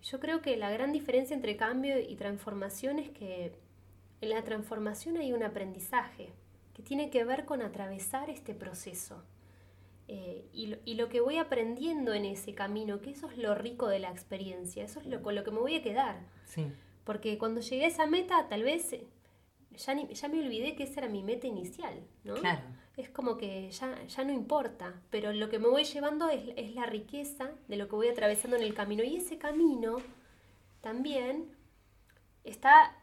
Yo 0.03 0.21
creo 0.21 0.43
que 0.43 0.57
la 0.57 0.71
gran 0.71 0.93
diferencia 0.93 1.35
entre 1.35 1.57
cambio 1.57 1.99
y 1.99 2.17
transformación 2.17 2.99
es 2.99 3.11
que 3.11 3.53
en 4.21 4.31
la 4.31 4.43
transformación 4.43 5.17
hay 5.17 5.33
un 5.33 5.43
aprendizaje 5.43 6.33
tiene 6.83 7.11
que 7.11 7.25
ver 7.25 7.45
con 7.45 7.62
atravesar 7.62 8.31
este 8.31 8.55
proceso. 8.55 9.23
Eh, 10.09 10.45
y, 10.53 10.95
lo, 10.97 11.09
que 11.09 11.21
voy 11.21 11.37
aprendiendo 11.37 12.12
en 12.15 12.25
ese 12.25 12.53
camino, 12.55 13.00
que 13.00 13.11
eso 13.11 13.31
es 13.31 13.39
lo 13.39 13.55
rico 13.55 13.87
de 13.87 14.00
la 14.00 14.11
experiencia, 14.11 14.85
eso 14.85 14.99
es 14.99 15.07
lo, 15.07 15.23
con 15.23 15.37
lo 15.37 15.45
que 15.45 15.53
me 15.53 15.61
voy 15.61 15.77
a 15.77 15.83
quedar. 15.83 16.21
Porque 17.05 17.39
cuando 17.39 17.61
llegué 17.61 17.85
a 17.85 17.89
esa 17.89 18.07
meta, 18.07 18.49
tal 18.49 18.65
vez 18.65 18.97
ya, 19.77 19.95
ya 19.95 20.29
me 20.29 20.41
olvidé 20.41 20.75
que 20.75 20.85
esa 20.85 21.00
era 21.00 21.09
mi 21.09 21.23
meta 21.23 21.47
inicial, 21.47 22.03
¿no? 22.25 22.35
Es 22.97 23.09
como 23.09 23.39
que 23.39 23.71
ya, 23.71 24.07
ya 24.07 24.25
no 24.25 24.33
importa, 24.33 25.00
pero 25.11 25.33
lo 25.33 25.49
que 25.49 25.59
me 25.59 25.69
voy 25.69 25.85
llevando 25.85 26.29
es, 26.29 26.43
es 26.57 26.75
la 26.75 26.87
riqueza 26.87 27.50
de 27.69 27.77
lo 27.77 27.89
que 27.89 27.97
voy 27.97 28.09
atravesando 28.09 28.57
en 28.57 28.62
el 28.62 28.75
camino. 28.75 29.03
Y 29.03 29.17
ese 29.17 29.39
camino 29.39 29.99
también 30.81 31.55
está 32.45 32.97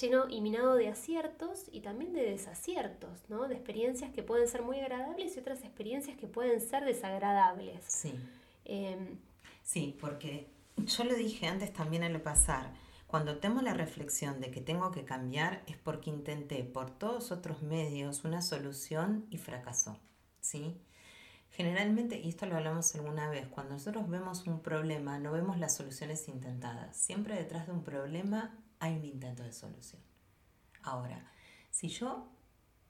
lleno 0.00 0.28
y 0.28 0.40
minado 0.40 0.74
de 0.74 0.88
aciertos 0.88 1.66
y 1.72 1.80
también 1.80 2.12
de 2.12 2.22
desaciertos, 2.22 3.28
¿no? 3.28 3.48
De 3.48 3.54
experiencias 3.54 4.12
que 4.12 4.22
pueden 4.22 4.46
ser 4.46 4.62
muy 4.62 4.78
agradables 4.78 5.36
y 5.36 5.40
otras 5.40 5.64
experiencias 5.64 6.16
que 6.16 6.26
pueden 6.26 6.60
ser 6.60 6.84
desagradables. 6.84 7.84
Sí. 7.88 8.14
Em, 8.64 9.18
sí, 9.62 9.96
porque 10.00 10.46
yo 10.76 11.04
lo 11.04 11.14
dije 11.14 11.46
antes 11.46 11.72
también 11.72 12.10
lo 12.12 12.22
pasar. 12.22 12.72
Cuando 13.10 13.38
tengo 13.38 13.60
la 13.60 13.74
reflexión 13.74 14.40
de 14.40 14.52
que 14.52 14.60
tengo 14.60 14.92
que 14.92 15.04
cambiar 15.04 15.64
es 15.66 15.76
porque 15.76 16.10
intenté 16.10 16.62
por 16.62 16.92
todos 16.92 17.32
otros 17.32 17.60
medios 17.60 18.22
una 18.22 18.40
solución 18.40 19.26
y 19.30 19.38
fracasó. 19.38 19.98
¿Sí? 20.40 20.80
Generalmente, 21.50 22.20
y 22.20 22.28
esto 22.28 22.46
lo 22.46 22.56
hablamos 22.56 22.94
alguna 22.94 23.28
vez, 23.28 23.48
cuando 23.48 23.72
nosotros 23.72 24.08
vemos 24.08 24.46
un 24.46 24.62
problema 24.62 25.18
no 25.18 25.32
vemos 25.32 25.58
las 25.58 25.74
soluciones 25.74 26.28
intentadas. 26.28 26.96
Siempre 26.96 27.34
detrás 27.34 27.66
de 27.66 27.72
un 27.72 27.82
problema 27.82 28.56
hay 28.78 28.94
un 28.94 29.04
intento 29.04 29.42
de 29.42 29.52
solución. 29.52 30.00
Ahora, 30.84 31.32
si 31.72 31.88
yo 31.88 32.28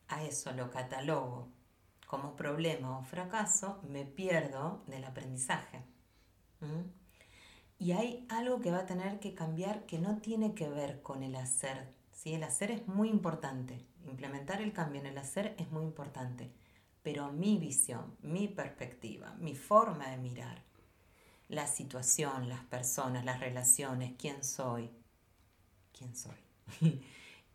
a 0.08 0.22
eso 0.22 0.52
lo 0.52 0.70
catalogo 0.70 1.48
como 2.06 2.36
problema 2.36 2.98
o 2.98 3.04
fracaso, 3.04 3.80
me 3.88 4.04
pierdo 4.04 4.84
del 4.86 5.04
aprendizaje. 5.04 5.82
Y 7.80 7.92
hay 7.92 8.26
algo 8.28 8.60
que 8.60 8.70
va 8.70 8.80
a 8.80 8.86
tener 8.86 9.20
que 9.20 9.32
cambiar 9.34 9.86
que 9.86 9.98
no 9.98 10.18
tiene 10.18 10.54
que 10.54 10.68
ver 10.68 11.00
con 11.00 11.22
el 11.22 11.34
hacer. 11.34 11.94
¿sí? 12.12 12.34
El 12.34 12.44
hacer 12.44 12.70
es 12.70 12.86
muy 12.86 13.08
importante. 13.08 13.86
Implementar 14.06 14.60
el 14.60 14.74
cambio 14.74 15.00
en 15.00 15.06
el 15.06 15.16
hacer 15.16 15.54
es 15.56 15.72
muy 15.72 15.84
importante. 15.84 16.52
Pero 17.02 17.32
mi 17.32 17.56
visión, 17.56 18.18
mi 18.20 18.48
perspectiva, 18.48 19.34
mi 19.40 19.54
forma 19.54 20.08
de 20.10 20.18
mirar 20.18 20.62
la 21.48 21.66
situación, 21.66 22.50
las 22.50 22.60
personas, 22.64 23.24
las 23.24 23.40
relaciones, 23.40 24.12
quién 24.18 24.44
soy, 24.44 24.90
quién 25.96 26.14
soy. 26.14 26.36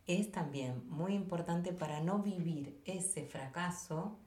es 0.08 0.32
también 0.32 0.90
muy 0.90 1.14
importante 1.14 1.72
para 1.72 2.00
no 2.00 2.18
vivir 2.18 2.82
ese 2.84 3.24
fracaso 3.26 4.18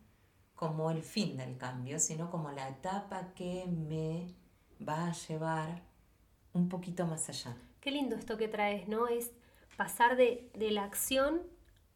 como 0.55 0.91
el 0.91 1.03
fin 1.03 1.35
del 1.35 1.57
cambio, 1.57 1.99
sino 1.99 2.31
como 2.31 2.51
la 2.51 2.69
etapa 2.69 3.33
que 3.33 3.65
me 3.67 4.33
va 4.81 5.07
a 5.07 5.11
llevar 5.11 5.88
un 6.59 6.69
poquito 6.69 7.05
más 7.05 7.29
allá. 7.29 7.55
Qué 7.81 7.91
lindo 7.91 8.15
esto 8.15 8.37
que 8.37 8.47
traes, 8.47 8.87
¿no? 8.87 9.07
Es 9.07 9.31
pasar 9.77 10.15
de, 10.15 10.49
de 10.53 10.71
la 10.71 10.83
acción 10.83 11.41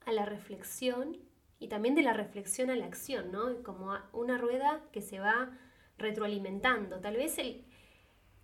a 0.05 0.11
la 0.11 0.25
reflexión 0.25 1.17
y 1.59 1.67
también 1.67 1.95
de 1.95 2.01
la 2.01 2.13
reflexión 2.13 2.69
a 2.69 2.75
la 2.75 2.85
acción, 2.85 3.31
¿no? 3.31 3.61
Como 3.63 3.93
una 4.13 4.37
rueda 4.37 4.81
que 4.91 5.01
se 5.01 5.19
va 5.19 5.51
retroalimentando. 5.97 6.99
Tal 6.99 7.17
vez 7.17 7.37
el, 7.37 7.65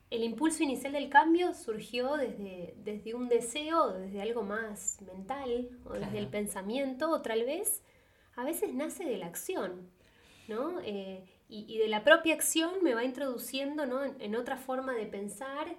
el 0.10 0.24
impulso 0.24 0.64
inicial 0.64 0.94
del 0.94 1.10
cambio 1.10 1.54
surgió 1.54 2.16
desde, 2.18 2.74
desde 2.78 3.14
un 3.14 3.30
deseo, 3.30 3.94
desde 3.94 4.22
algo 4.22 4.44
más 4.44 5.02
mental, 5.02 5.70
o 5.86 5.94
desde 5.94 6.18
el 6.18 6.28
pensamiento, 6.28 7.10
o 7.12 7.22
tal 7.22 7.46
vez 7.46 7.84
a 8.36 8.44
veces 8.44 8.74
nace 8.74 9.06
de 9.06 9.18
la 9.18 9.28
acción, 9.28 9.90
¿no? 10.48 10.80
Eh, 10.82 11.24
y, 11.50 11.80
de 11.80 11.88
la 11.88 12.04
propia 12.04 12.36
acción 12.36 12.84
me 12.84 12.94
va 12.94 13.04
introduciendo 13.04 13.88
¿no? 13.88 14.04
en, 14.04 14.36
otra 14.36 14.56
forma 14.56 14.94
de 14.94 15.08
pensar 15.08 15.76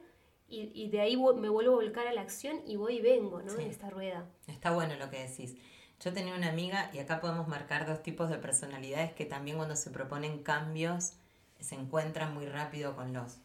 y, 0.50 0.88
de 0.88 1.00
ahí 1.00 1.16
me 1.16 1.48
vuelvo 1.48 1.72
a 1.72 1.76
volcar 1.76 2.08
a 2.08 2.12
la 2.12 2.22
acción 2.22 2.60
y 2.66 2.76
voy 2.76 2.96
y 2.96 3.00
vengo 3.00 3.40
¿no? 3.40 3.52
en 3.54 3.70
esta 3.70 3.88
rueda. 3.88 4.26
Está 4.48 4.72
bueno 4.72 4.96
lo 4.96 5.08
que 5.08 5.26
decís. 5.28 5.54
Yo 6.02 6.12
tenía 6.12 6.34
una 6.34 6.48
amiga 6.48 6.90
y 6.92 6.98
acá 6.98 7.20
podemos 7.20 7.46
marcar 7.46 7.86
dos 7.86 8.02
tipos 8.02 8.30
de 8.30 8.36
personalidades 8.36 9.12
que 9.12 9.26
también 9.26 9.58
cuando 9.58 9.76
se 9.76 9.90
proponen 9.90 10.42
cambios 10.42 11.12
se 11.60 11.74
encuentran 11.74 12.34
muy 12.34 12.46
rápido 12.46 12.96
con 12.96 13.12
los 13.12 13.36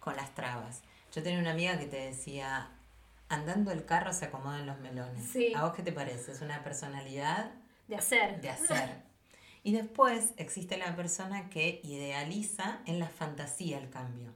con 0.00 0.16
las 0.16 0.34
trabas. 0.34 0.82
Yo 1.14 1.22
tenía 1.22 1.38
una 1.38 1.52
amiga 1.52 1.78
que 1.78 1.86
te 1.86 1.96
decía, 1.96 2.68
andando 3.28 3.70
el 3.70 3.86
carro 3.86 4.12
se 4.12 4.26
acomodan 4.26 4.66
los 4.66 4.78
melones. 4.80 5.34
¿A 5.56 5.64
vos 5.64 5.74
qué 5.74 5.82
te 5.82 5.92
parece? 5.92 6.32
¿Es 6.32 6.42
una 6.42 6.62
personalidad? 6.62 7.52
De 7.88 7.96
hacer. 7.96 8.40
De 8.40 8.50
hacer. 8.50 9.02
Y 9.62 9.72
después 9.72 10.34
existe 10.36 10.76
la 10.76 10.94
persona 10.94 11.48
que 11.48 11.80
idealiza 11.84 12.80
en 12.84 12.98
la 12.98 13.08
fantasía 13.08 13.78
el 13.78 13.88
cambio. 13.88 14.34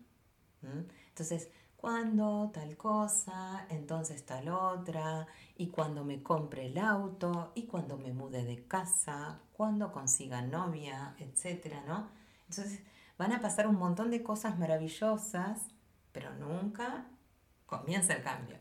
Entonces, 1.09 1.49
cuando 1.79 2.51
tal 2.53 2.77
cosa, 2.77 3.65
entonces 3.71 4.27
tal 4.27 4.49
otra, 4.49 5.29
y 5.57 5.69
cuando 5.69 6.05
me 6.05 6.25
compre 6.25 6.67
el 6.67 6.77
auto, 6.77 7.53
y 7.55 7.67
cuando 7.67 7.97
me 7.97 8.13
mude 8.13 8.45
de 8.45 8.67
casa, 8.67 9.39
cuando 9.53 9.93
consiga 9.93 10.43
novia, 10.43 11.15
etcétera, 11.21 11.85
¿no? 11.87 12.09
Entonces, 12.51 12.83
van 13.17 13.33
a 13.33 13.41
pasar 13.41 13.69
un 13.69 13.77
montón 13.77 14.11
de 14.11 14.25
cosas 14.25 14.59
maravillosas, 14.59 15.69
pero 16.11 16.35
nunca 16.35 17.07
comienza 17.67 18.13
el 18.13 18.25
cambio. 18.25 18.57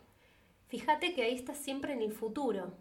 Fíjate 0.68 1.16
que 1.16 1.24
ahí 1.24 1.34
estás 1.34 1.58
siempre 1.58 1.94
en 1.94 2.04
el 2.04 2.14
futuro. 2.14 2.76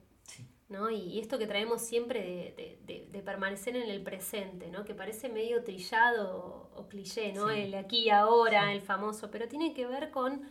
¿No? 0.68 0.90
Y, 0.90 1.18
esto 1.18 1.38
que 1.38 1.46
traemos 1.46 1.82
siempre 1.82 2.54
de, 2.86 3.22
permanecer 3.22 3.76
en 3.76 3.90
el 3.90 4.02
presente, 4.02 4.68
¿no? 4.70 4.84
que 4.84 4.94
parece 4.94 5.28
medio 5.28 5.64
trillado 5.64 6.70
o, 6.76 6.86
cliché, 6.88 7.32
¿no? 7.32 7.50
el 7.50 7.74
aquí 7.74 8.04
y 8.04 8.10
ahora, 8.10 8.72
el 8.72 8.82
famoso, 8.82 9.30
pero 9.30 9.48
tiene 9.48 9.74
que 9.74 9.86
ver 9.86 10.10
con 10.10 10.42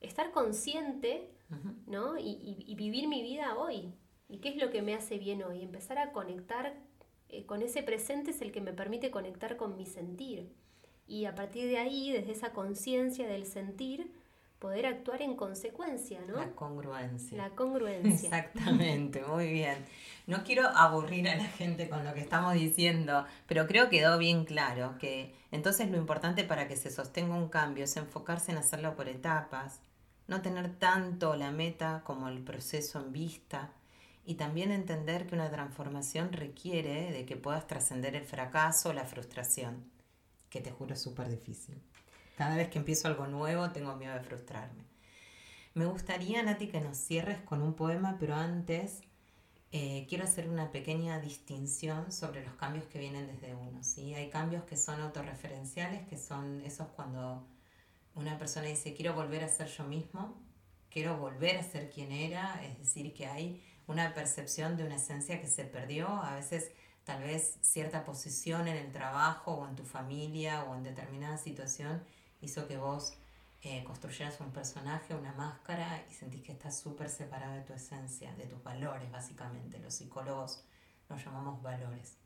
estar 0.00 0.30
consciente 0.30 1.30
¿no? 1.86 2.18
Y, 2.18 2.64
y, 2.66 2.74
vivir 2.74 3.08
mi 3.08 3.22
vida 3.22 3.56
hoy. 3.56 3.92
¿Y 4.28 4.38
qué 4.38 4.50
es 4.50 4.56
lo 4.56 4.70
que 4.70 4.82
me 4.82 4.94
hace 4.94 5.18
bien 5.18 5.42
hoy? 5.42 5.62
Empezar 5.62 5.98
a 5.98 6.12
conectar 6.12 6.74
eh, 7.28 7.44
con 7.44 7.62
ese 7.62 7.82
presente 7.82 8.30
es 8.30 8.40
el 8.40 8.52
que 8.52 8.60
me 8.60 8.72
permite 8.72 9.10
conectar 9.10 9.56
con 9.56 9.76
mi 9.76 9.86
sentir. 9.86 10.52
y 11.06 11.26
a 11.26 11.34
partir 11.34 11.68
de 11.68 11.78
ahí, 11.78 12.10
desde 12.10 12.32
esa 12.32 12.52
conciencia 12.52 13.26
del 13.26 13.44
sentir, 13.44 14.12
poder 14.62 14.86
actuar 14.86 15.20
en 15.22 15.34
consecuencia, 15.34 16.20
¿no? 16.28 16.36
La 16.36 16.52
congruencia. 16.52 17.36
La 17.36 17.50
congruencia. 17.50 18.12
Exactamente, 18.28 19.20
muy 19.24 19.50
bien. 19.50 19.84
No 20.28 20.44
quiero 20.44 20.68
aburrir 20.68 21.28
a 21.28 21.34
la 21.34 21.46
gente 21.46 21.88
con 21.88 22.04
lo 22.04 22.14
que 22.14 22.20
estamos 22.20 22.54
diciendo, 22.54 23.26
pero 23.48 23.66
creo 23.66 23.90
que 23.90 23.98
quedó 23.98 24.18
bien 24.18 24.44
claro 24.44 24.94
que 25.00 25.34
entonces 25.50 25.90
lo 25.90 25.96
importante 25.96 26.44
para 26.44 26.68
que 26.68 26.76
se 26.76 26.92
sostenga 26.92 27.34
un 27.34 27.48
cambio 27.48 27.82
es 27.82 27.96
enfocarse 27.96 28.52
en 28.52 28.58
hacerlo 28.58 28.94
por 28.94 29.08
etapas, 29.08 29.80
no 30.28 30.42
tener 30.42 30.78
tanto 30.78 31.34
la 31.34 31.50
meta 31.50 32.02
como 32.04 32.28
el 32.28 32.38
proceso 32.38 33.00
en 33.00 33.12
vista 33.12 33.72
y 34.24 34.34
también 34.34 34.70
entender 34.70 35.26
que 35.26 35.34
una 35.34 35.50
transformación 35.50 36.32
requiere 36.32 37.10
de 37.10 37.26
que 37.26 37.36
puedas 37.36 37.66
trascender 37.66 38.14
el 38.14 38.24
fracaso 38.24 38.90
o 38.90 38.92
la 38.92 39.06
frustración, 39.06 39.90
que 40.50 40.60
te 40.60 40.70
juro 40.70 40.94
es 40.94 41.02
súper 41.02 41.28
difícil. 41.28 41.82
Cada 42.36 42.56
vez 42.56 42.68
que 42.68 42.78
empiezo 42.78 43.08
algo 43.08 43.26
nuevo 43.26 43.70
tengo 43.70 43.94
miedo 43.96 44.14
de 44.14 44.20
frustrarme. 44.20 44.84
Me 45.74 45.86
gustaría, 45.86 46.42
Nati, 46.42 46.68
que 46.68 46.80
nos 46.80 46.98
cierres 46.98 47.40
con 47.40 47.62
un 47.62 47.74
poema, 47.74 48.16
pero 48.20 48.34
antes 48.34 49.00
eh, 49.70 50.04
quiero 50.06 50.24
hacer 50.24 50.50
una 50.50 50.70
pequeña 50.70 51.18
distinción 51.18 52.12
sobre 52.12 52.44
los 52.44 52.54
cambios 52.56 52.84
que 52.86 52.98
vienen 52.98 53.26
desde 53.26 53.54
uno. 53.54 53.82
¿sí? 53.82 54.14
Hay 54.14 54.28
cambios 54.28 54.64
que 54.64 54.76
son 54.76 55.00
autorreferenciales, 55.00 56.06
que 56.08 56.18
son 56.18 56.60
esos 56.60 56.88
cuando 56.88 57.46
una 58.14 58.38
persona 58.38 58.66
dice 58.66 58.92
quiero 58.92 59.14
volver 59.14 59.42
a 59.44 59.48
ser 59.48 59.68
yo 59.68 59.84
mismo, 59.84 60.38
quiero 60.90 61.16
volver 61.16 61.56
a 61.56 61.62
ser 61.62 61.88
quien 61.88 62.12
era, 62.12 62.62
es 62.62 62.78
decir, 62.78 63.14
que 63.14 63.26
hay 63.26 63.64
una 63.86 64.12
percepción 64.12 64.76
de 64.76 64.84
una 64.84 64.96
esencia 64.96 65.40
que 65.40 65.46
se 65.46 65.64
perdió, 65.64 66.06
a 66.06 66.34
veces 66.34 66.70
tal 67.04 67.22
vez 67.22 67.56
cierta 67.62 68.04
posición 68.04 68.68
en 68.68 68.76
el 68.76 68.92
trabajo 68.92 69.52
o 69.54 69.66
en 69.66 69.74
tu 69.74 69.84
familia 69.84 70.64
o 70.64 70.76
en 70.76 70.82
determinada 70.82 71.38
situación 71.38 72.02
hizo 72.42 72.68
que 72.68 72.76
vos 72.76 73.14
eh, 73.62 73.84
construyeras 73.84 74.40
un 74.40 74.50
personaje, 74.50 75.14
una 75.14 75.32
máscara 75.32 76.04
y 76.10 76.12
sentís 76.12 76.42
que 76.42 76.52
estás 76.52 76.78
súper 76.78 77.08
separado 77.08 77.54
de 77.54 77.62
tu 77.62 77.72
esencia, 77.72 78.34
de 78.34 78.46
tus 78.46 78.62
valores 78.62 79.10
básicamente. 79.10 79.78
Los 79.78 79.94
psicólogos 79.94 80.64
los 81.08 81.24
llamamos 81.24 81.62
valores. 81.62 82.18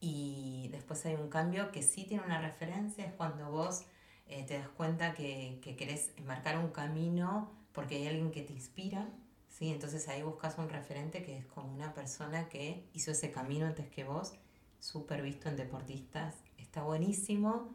Y 0.00 0.68
después 0.70 1.04
hay 1.06 1.14
un 1.14 1.30
cambio 1.30 1.72
que 1.72 1.82
sí 1.82 2.04
tiene 2.04 2.22
una 2.22 2.40
referencia, 2.40 3.06
es 3.06 3.14
cuando 3.14 3.50
vos 3.50 3.84
eh, 4.26 4.44
te 4.44 4.58
das 4.58 4.68
cuenta 4.68 5.14
que, 5.14 5.58
que 5.62 5.74
querés 5.74 6.12
marcar 6.24 6.58
un 6.58 6.68
camino 6.68 7.50
porque 7.72 7.96
hay 7.96 8.06
alguien 8.06 8.30
que 8.30 8.42
te 8.42 8.52
inspira, 8.52 9.08
¿sí? 9.48 9.70
Entonces 9.70 10.06
ahí 10.08 10.22
buscas 10.22 10.58
un 10.58 10.68
referente 10.68 11.22
que 11.22 11.38
es 11.38 11.46
como 11.46 11.72
una 11.72 11.94
persona 11.94 12.48
que 12.48 12.88
hizo 12.92 13.10
ese 13.10 13.30
camino 13.30 13.66
antes 13.66 13.88
que 13.88 14.04
vos, 14.04 14.34
súper 14.78 15.22
visto 15.22 15.48
en 15.48 15.56
deportistas, 15.56 16.34
está 16.58 16.82
buenísimo, 16.82 17.74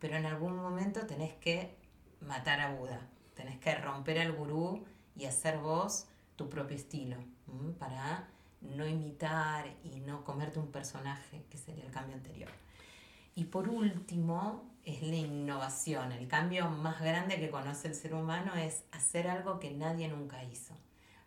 pero 0.00 0.16
en 0.16 0.26
algún 0.26 0.56
momento 0.56 1.06
tenés 1.06 1.34
que 1.34 1.76
matar 2.20 2.60
a 2.60 2.74
Buda, 2.74 3.00
tenés 3.34 3.58
que 3.58 3.74
romper 3.76 4.18
al 4.18 4.32
gurú 4.32 4.84
y 5.14 5.26
hacer 5.26 5.58
vos 5.58 6.06
tu 6.36 6.48
propio 6.48 6.76
estilo, 6.76 7.16
para 7.78 8.28
no 8.60 8.86
imitar 8.86 9.66
y 9.84 10.00
no 10.00 10.24
comerte 10.24 10.58
un 10.58 10.72
personaje, 10.72 11.44
que 11.50 11.58
sería 11.58 11.84
el 11.84 11.90
cambio 11.90 12.16
anterior. 12.16 12.50
Y 13.34 13.44
por 13.44 13.68
último, 13.68 14.70
es 14.84 15.02
la 15.02 15.16
innovación. 15.16 16.12
El 16.12 16.26
cambio 16.28 16.68
más 16.68 17.00
grande 17.00 17.38
que 17.38 17.50
conoce 17.50 17.88
el 17.88 17.94
ser 17.94 18.14
humano 18.14 18.54
es 18.54 18.84
hacer 18.92 19.28
algo 19.28 19.60
que 19.60 19.70
nadie 19.70 20.08
nunca 20.08 20.42
hizo. 20.44 20.74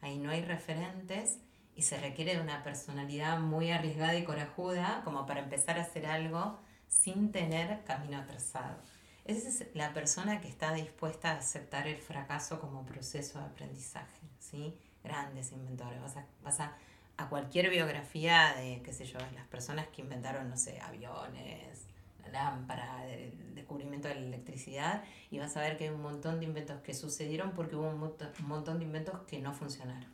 Ahí 0.01 0.18
no 0.18 0.32
hay 0.32 0.42
referentes 0.42 1.39
y 1.75 1.84
se 1.84 2.00
requiere 2.00 2.36
de 2.36 2.42
una 2.42 2.63
personalidad 2.63 3.39
muy 3.39 3.72
arriesgada 3.72 4.15
y 4.15 4.24
corajuda 4.24 5.01
como 5.03 5.26
para 5.26 5.41
empezar 5.41 5.78
a 5.80 5.84
hacer 5.84 6.06
algo 6.06 6.60
sin 7.01 7.32
tener 7.32 7.84
camino 7.84 8.23
trazado. 8.25 8.77
Esa 9.25 9.47
es 9.47 9.75
la 9.75 9.93
persona 9.93 10.41
que 10.41 10.47
está 10.47 10.73
dispuesta 10.73 11.32
a 11.32 11.38
aceptar 11.38 11.88
el 11.88 11.97
fracaso 11.97 12.60
como 12.60 12.86
proceso 12.86 13.39
de 13.39 13.45
aprendizaje, 13.45 14.27
¿sí? 14.39 14.77
Grandes 15.03 15.51
inventores. 15.51 16.01
Vas 16.01 16.17
a, 16.17 16.25
vas 16.43 16.60
a, 16.60 16.77
a 17.17 17.29
cualquier 17.29 17.69
biografía 17.69 18.53
de, 18.58 18.82
qué 18.84 18.93
sé 18.93 19.06
yo, 19.06 19.19
las 19.34 19.47
personas 19.47 19.88
que 19.88 20.01
inventaron, 20.01 20.49
no 20.49 20.58
sé, 20.58 20.79
aviones, 20.82 21.86
lámpara, 22.32 23.08
el 23.08 23.56
descubrimiento 23.56 24.08
de 24.08 24.15
la 24.15 24.21
electricidad, 24.21 25.03
y 25.32 25.39
vas 25.39 25.56
a 25.56 25.62
ver 25.62 25.77
que 25.77 25.86
hay 25.86 25.89
un 25.91 26.01
montón 26.01 26.39
de 26.39 26.45
inventos 26.45 26.82
que 26.82 26.93
sucedieron 26.93 27.51
porque 27.51 27.75
hubo 27.75 27.89
un, 27.89 27.99
montón 28.47 28.79
de 28.79 28.86
inventos 28.86 29.21
que 29.27 29.39
no 29.39 29.53
funcionaron. 29.53 30.12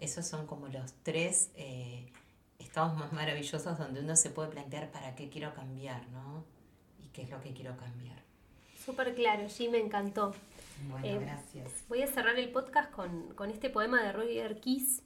Esos 0.00 0.26
son 0.26 0.46
como 0.46 0.68
los 0.68 0.92
tres 1.02 1.50
eh, 1.54 2.06
estados 2.58 2.96
más 2.96 3.12
maravillosos 3.12 3.78
donde 3.78 4.00
uno 4.00 4.16
se 4.16 4.30
puede 4.30 4.50
plantear 4.50 4.90
para 4.90 5.14
qué 5.14 5.28
quiero 5.28 5.54
cambiar, 5.54 6.08
¿no? 6.08 6.44
Y 6.98 7.08
qué 7.08 7.22
es 7.22 7.30
lo 7.30 7.40
que 7.40 7.52
quiero 7.52 7.76
cambiar. 7.76 8.22
Súper 8.84 9.14
claro, 9.14 9.48
sí, 9.48 9.68
me 9.68 9.78
encantó. 9.78 10.34
Bueno, 10.90 11.06
eh, 11.06 11.18
gracias. 11.18 11.84
Voy 11.88 12.02
a 12.02 12.06
cerrar 12.06 12.38
el 12.38 12.50
podcast 12.50 12.90
con, 12.90 13.34
con 13.34 13.50
este 13.50 13.70
poema 13.70 14.02
de 14.02 14.12
Roger 14.12 14.60
Kiss 14.60 15.02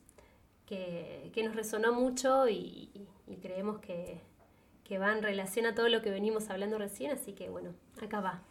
que, 0.66 1.30
que 1.32 1.42
nos 1.42 1.54
resonó 1.54 1.92
mucho 1.92 2.48
y, 2.48 2.90
y 3.26 3.36
creemos 3.36 3.78
que, 3.80 4.20
que 4.84 4.98
va 4.98 5.12
en 5.12 5.22
relación 5.22 5.66
a 5.66 5.74
todo 5.74 5.88
lo 5.88 6.02
que 6.02 6.10
venimos 6.10 6.50
hablando 6.50 6.76
recién, 6.76 7.12
así 7.12 7.32
que 7.32 7.48
bueno, 7.48 7.74
acá 8.02 8.20
va. 8.20 8.42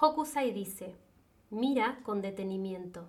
Hokusai 0.00 0.52
dice, 0.52 0.94
mira 1.50 2.00
con 2.02 2.20
detenimiento. 2.20 3.08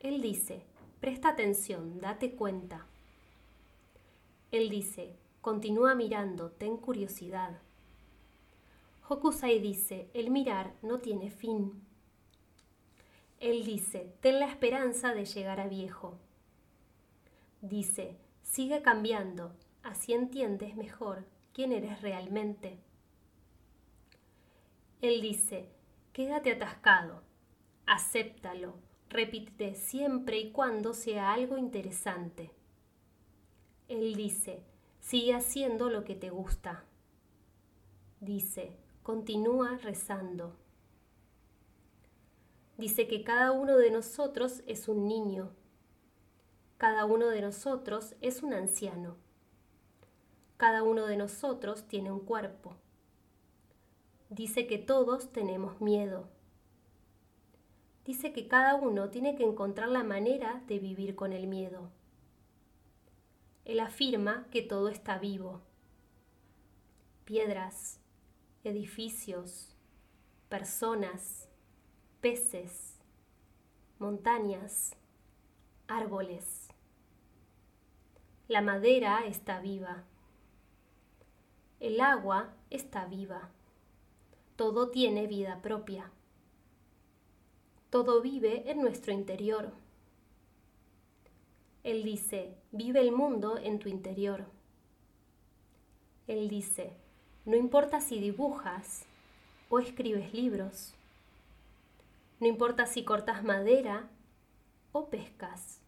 Él 0.00 0.22
dice, 0.22 0.62
presta 1.00 1.30
atención, 1.30 2.00
date 2.00 2.32
cuenta. 2.32 2.86
Él 4.50 4.70
dice, 4.70 5.14
continúa 5.40 5.94
mirando, 5.94 6.50
ten 6.50 6.76
curiosidad. 6.76 7.58
Hokusai 9.08 9.58
dice, 9.58 10.08
el 10.14 10.30
mirar 10.30 10.74
no 10.82 10.98
tiene 10.98 11.30
fin. 11.30 11.82
Él 13.40 13.64
dice, 13.64 14.12
ten 14.20 14.40
la 14.40 14.46
esperanza 14.46 15.14
de 15.14 15.24
llegar 15.24 15.60
a 15.60 15.68
viejo. 15.68 16.18
Dice, 17.60 18.16
sigue 18.42 18.82
cambiando, 18.82 19.52
Así 19.82 20.12
entiendes 20.12 20.76
mejor 20.76 21.24
quién 21.54 21.72
eres 21.72 22.02
realmente. 22.02 22.78
Él 25.00 25.22
dice, 25.22 25.68
quédate 26.12 26.52
atascado, 26.52 27.22
acéptalo, 27.86 28.74
repite 29.10 29.74
siempre 29.74 30.38
y 30.38 30.52
cuando 30.52 30.94
sea 30.94 31.32
algo 31.32 31.56
interesante. 31.56 32.50
Él 33.88 34.14
dice, 34.14 34.62
sigue 35.00 35.34
haciendo 35.34 35.88
lo 35.88 36.04
que 36.04 36.14
te 36.14 36.30
gusta. 36.30 36.84
Dice, 38.20 38.76
continúa 39.02 39.78
rezando. 39.78 40.56
Dice 42.76 43.08
que 43.08 43.24
cada 43.24 43.52
uno 43.52 43.76
de 43.76 43.90
nosotros 43.90 44.62
es 44.66 44.88
un 44.88 45.08
niño. 45.08 45.50
Cada 46.76 47.06
uno 47.06 47.28
de 47.28 47.40
nosotros 47.40 48.14
es 48.20 48.42
un 48.42 48.52
anciano. 48.54 49.16
Cada 50.56 50.82
uno 50.82 51.06
de 51.06 51.16
nosotros 51.16 51.88
tiene 51.88 52.12
un 52.12 52.20
cuerpo. 52.20 52.76
Dice 54.30 54.66
que 54.66 54.78
todos 54.78 55.32
tenemos 55.32 55.80
miedo. 55.80 56.28
Dice 58.08 58.32
que 58.32 58.48
cada 58.48 58.74
uno 58.74 59.10
tiene 59.10 59.36
que 59.36 59.44
encontrar 59.44 59.90
la 59.90 60.02
manera 60.02 60.62
de 60.66 60.78
vivir 60.78 61.14
con 61.14 61.34
el 61.34 61.46
miedo. 61.46 61.90
Él 63.66 63.80
afirma 63.80 64.46
que 64.50 64.62
todo 64.62 64.88
está 64.88 65.18
vivo. 65.18 65.60
Piedras, 67.26 68.00
edificios, 68.64 69.76
personas, 70.48 71.50
peces, 72.22 72.96
montañas, 73.98 74.96
árboles. 75.86 76.68
La 78.48 78.62
madera 78.62 79.26
está 79.26 79.60
viva. 79.60 80.04
El 81.78 82.00
agua 82.00 82.54
está 82.70 83.04
viva. 83.04 83.50
Todo 84.56 84.88
tiene 84.88 85.26
vida 85.26 85.60
propia. 85.60 86.10
Todo 87.90 88.20
vive 88.20 88.70
en 88.70 88.82
nuestro 88.82 89.12
interior. 89.12 89.72
Él 91.84 92.02
dice, 92.02 92.54
vive 92.70 93.00
el 93.00 93.12
mundo 93.12 93.56
en 93.56 93.78
tu 93.78 93.88
interior. 93.88 94.44
Él 96.26 96.48
dice, 96.48 96.92
no 97.46 97.56
importa 97.56 98.00
si 98.00 98.20
dibujas 98.20 99.06
o 99.70 99.78
escribes 99.78 100.34
libros. 100.34 100.94
No 102.40 102.46
importa 102.46 102.84
si 102.84 103.04
cortas 103.04 103.42
madera 103.42 104.10
o 104.92 105.08
pescas. 105.08 105.80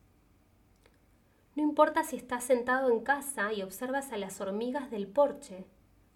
No 1.54 1.62
importa 1.62 2.02
si 2.02 2.16
estás 2.16 2.44
sentado 2.44 2.90
en 2.90 3.00
casa 3.00 3.52
y 3.52 3.60
observas 3.60 4.12
a 4.12 4.16
las 4.16 4.40
hormigas 4.40 4.90
del 4.90 5.06
porche 5.06 5.66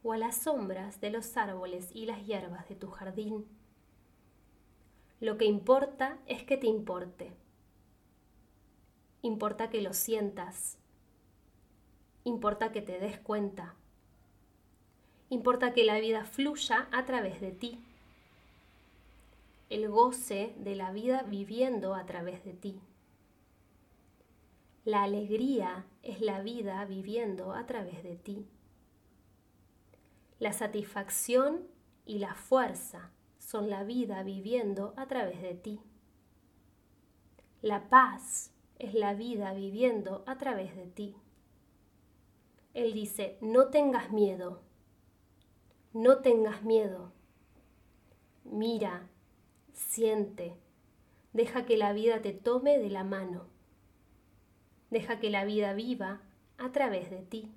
o 0.03 0.12
a 0.14 0.16
las 0.16 0.37
sombras 0.37 1.01
de 1.03 1.11
los 1.11 1.37
árboles 1.37 1.90
y 1.92 2.07
las 2.07 2.25
hierbas 2.25 2.68
de 2.68 2.77
tu 2.77 2.88
jardín. 2.88 3.44
Lo 5.20 5.38
que 5.38 5.44
importa 5.44 6.18
es 6.27 6.42
que 6.42 6.57
te 6.57 6.66
importe. 6.66 7.33
Importa 9.22 9.70
que 9.70 9.81
lo 9.81 9.94
sientas. 9.94 10.77
Importa 12.24 12.72
que 12.72 12.83
te 12.83 12.98
des 12.98 13.18
cuenta. 13.18 13.74
Importa 15.31 15.72
que 15.72 15.85
la 15.85 15.98
vida 15.98 16.24
fluya 16.24 16.88
a 16.92 17.05
través 17.07 17.40
de 17.40 17.53
ti. 17.53 17.83
El 19.70 19.88
goce 19.88 20.55
de 20.59 20.74
la 20.74 20.92
vida 20.92 21.22
viviendo 21.22 21.94
a 21.94 22.05
través 22.05 22.44
de 22.44 22.53
ti. 22.53 22.81
La 24.85 25.03
alegría 25.03 25.87
es 26.03 26.20
la 26.20 26.42
vida 26.42 26.85
viviendo 26.85 27.55
a 27.55 27.64
través 27.64 28.03
de 28.03 28.16
ti. 28.16 28.46
La 30.38 30.53
satisfacción 30.53 31.66
y 32.05 32.18
la 32.18 32.35
fuerza 32.35 33.13
son 33.55 33.71
la 33.71 33.85
vida 33.85 34.25
viviendo 34.25 34.95
a 34.97 35.07
través 35.07 35.40
de 35.40 35.55
ti. 35.55 35.81
La 37.62 37.88
paz 37.88 38.53
es 38.81 38.95
la 38.95 39.14
vida 39.14 39.55
viviendo 39.55 40.25
a 40.27 40.38
través 40.38 40.75
de 40.75 40.88
ti. 40.88 41.14
Él 42.73 42.93
dice, 42.95 43.38
no 43.40 43.69
tengas 43.69 44.11
miedo, 44.11 44.61
no 45.93 46.19
tengas 46.19 46.64
miedo. 46.64 47.12
Mira, 48.43 49.09
siente, 49.73 50.57
deja 51.33 51.64
que 51.64 51.77
la 51.77 51.93
vida 51.93 52.23
te 52.23 52.33
tome 52.33 52.81
de 52.81 52.90
la 52.90 53.05
mano. 53.05 53.47
Deja 54.90 55.21
que 55.21 55.31
la 55.31 55.45
vida 55.45 55.75
viva 55.75 56.23
a 56.59 56.73
través 56.73 57.09
de 57.09 57.23
ti. 57.23 57.55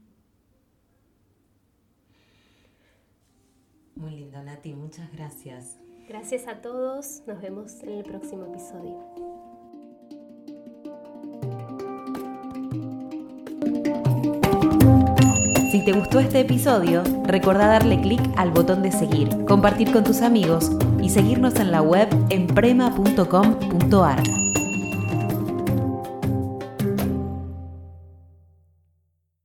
Muy 3.96 4.12
lindo, 4.12 4.44
Nati, 4.44 4.76
muchas 4.76 5.12
gracias. 5.12 5.87
Gracias 6.08 6.48
a 6.48 6.62
todos, 6.62 7.22
nos 7.28 7.42
vemos 7.42 7.84
en 7.84 7.90
el 7.90 8.04
próximo 8.04 8.46
episodio. 8.46 8.96
Si 15.70 15.84
te 15.84 15.92
gustó 15.92 16.20
este 16.20 16.40
episodio, 16.40 17.04
recordá 17.26 17.68
darle 17.68 18.00
clic 18.00 18.22
al 18.38 18.52
botón 18.52 18.84
de 18.84 18.94
seguir, 18.94 19.28
compartir 19.46 19.92
con 19.92 20.06
tus 20.06 20.22
amigos 20.22 20.72
y 21.02 21.10
seguirnos 21.10 21.56
en 21.56 21.72
la 21.72 21.82
web 21.82 22.08
en 22.30 22.48
prema.com.ar. 22.48 24.47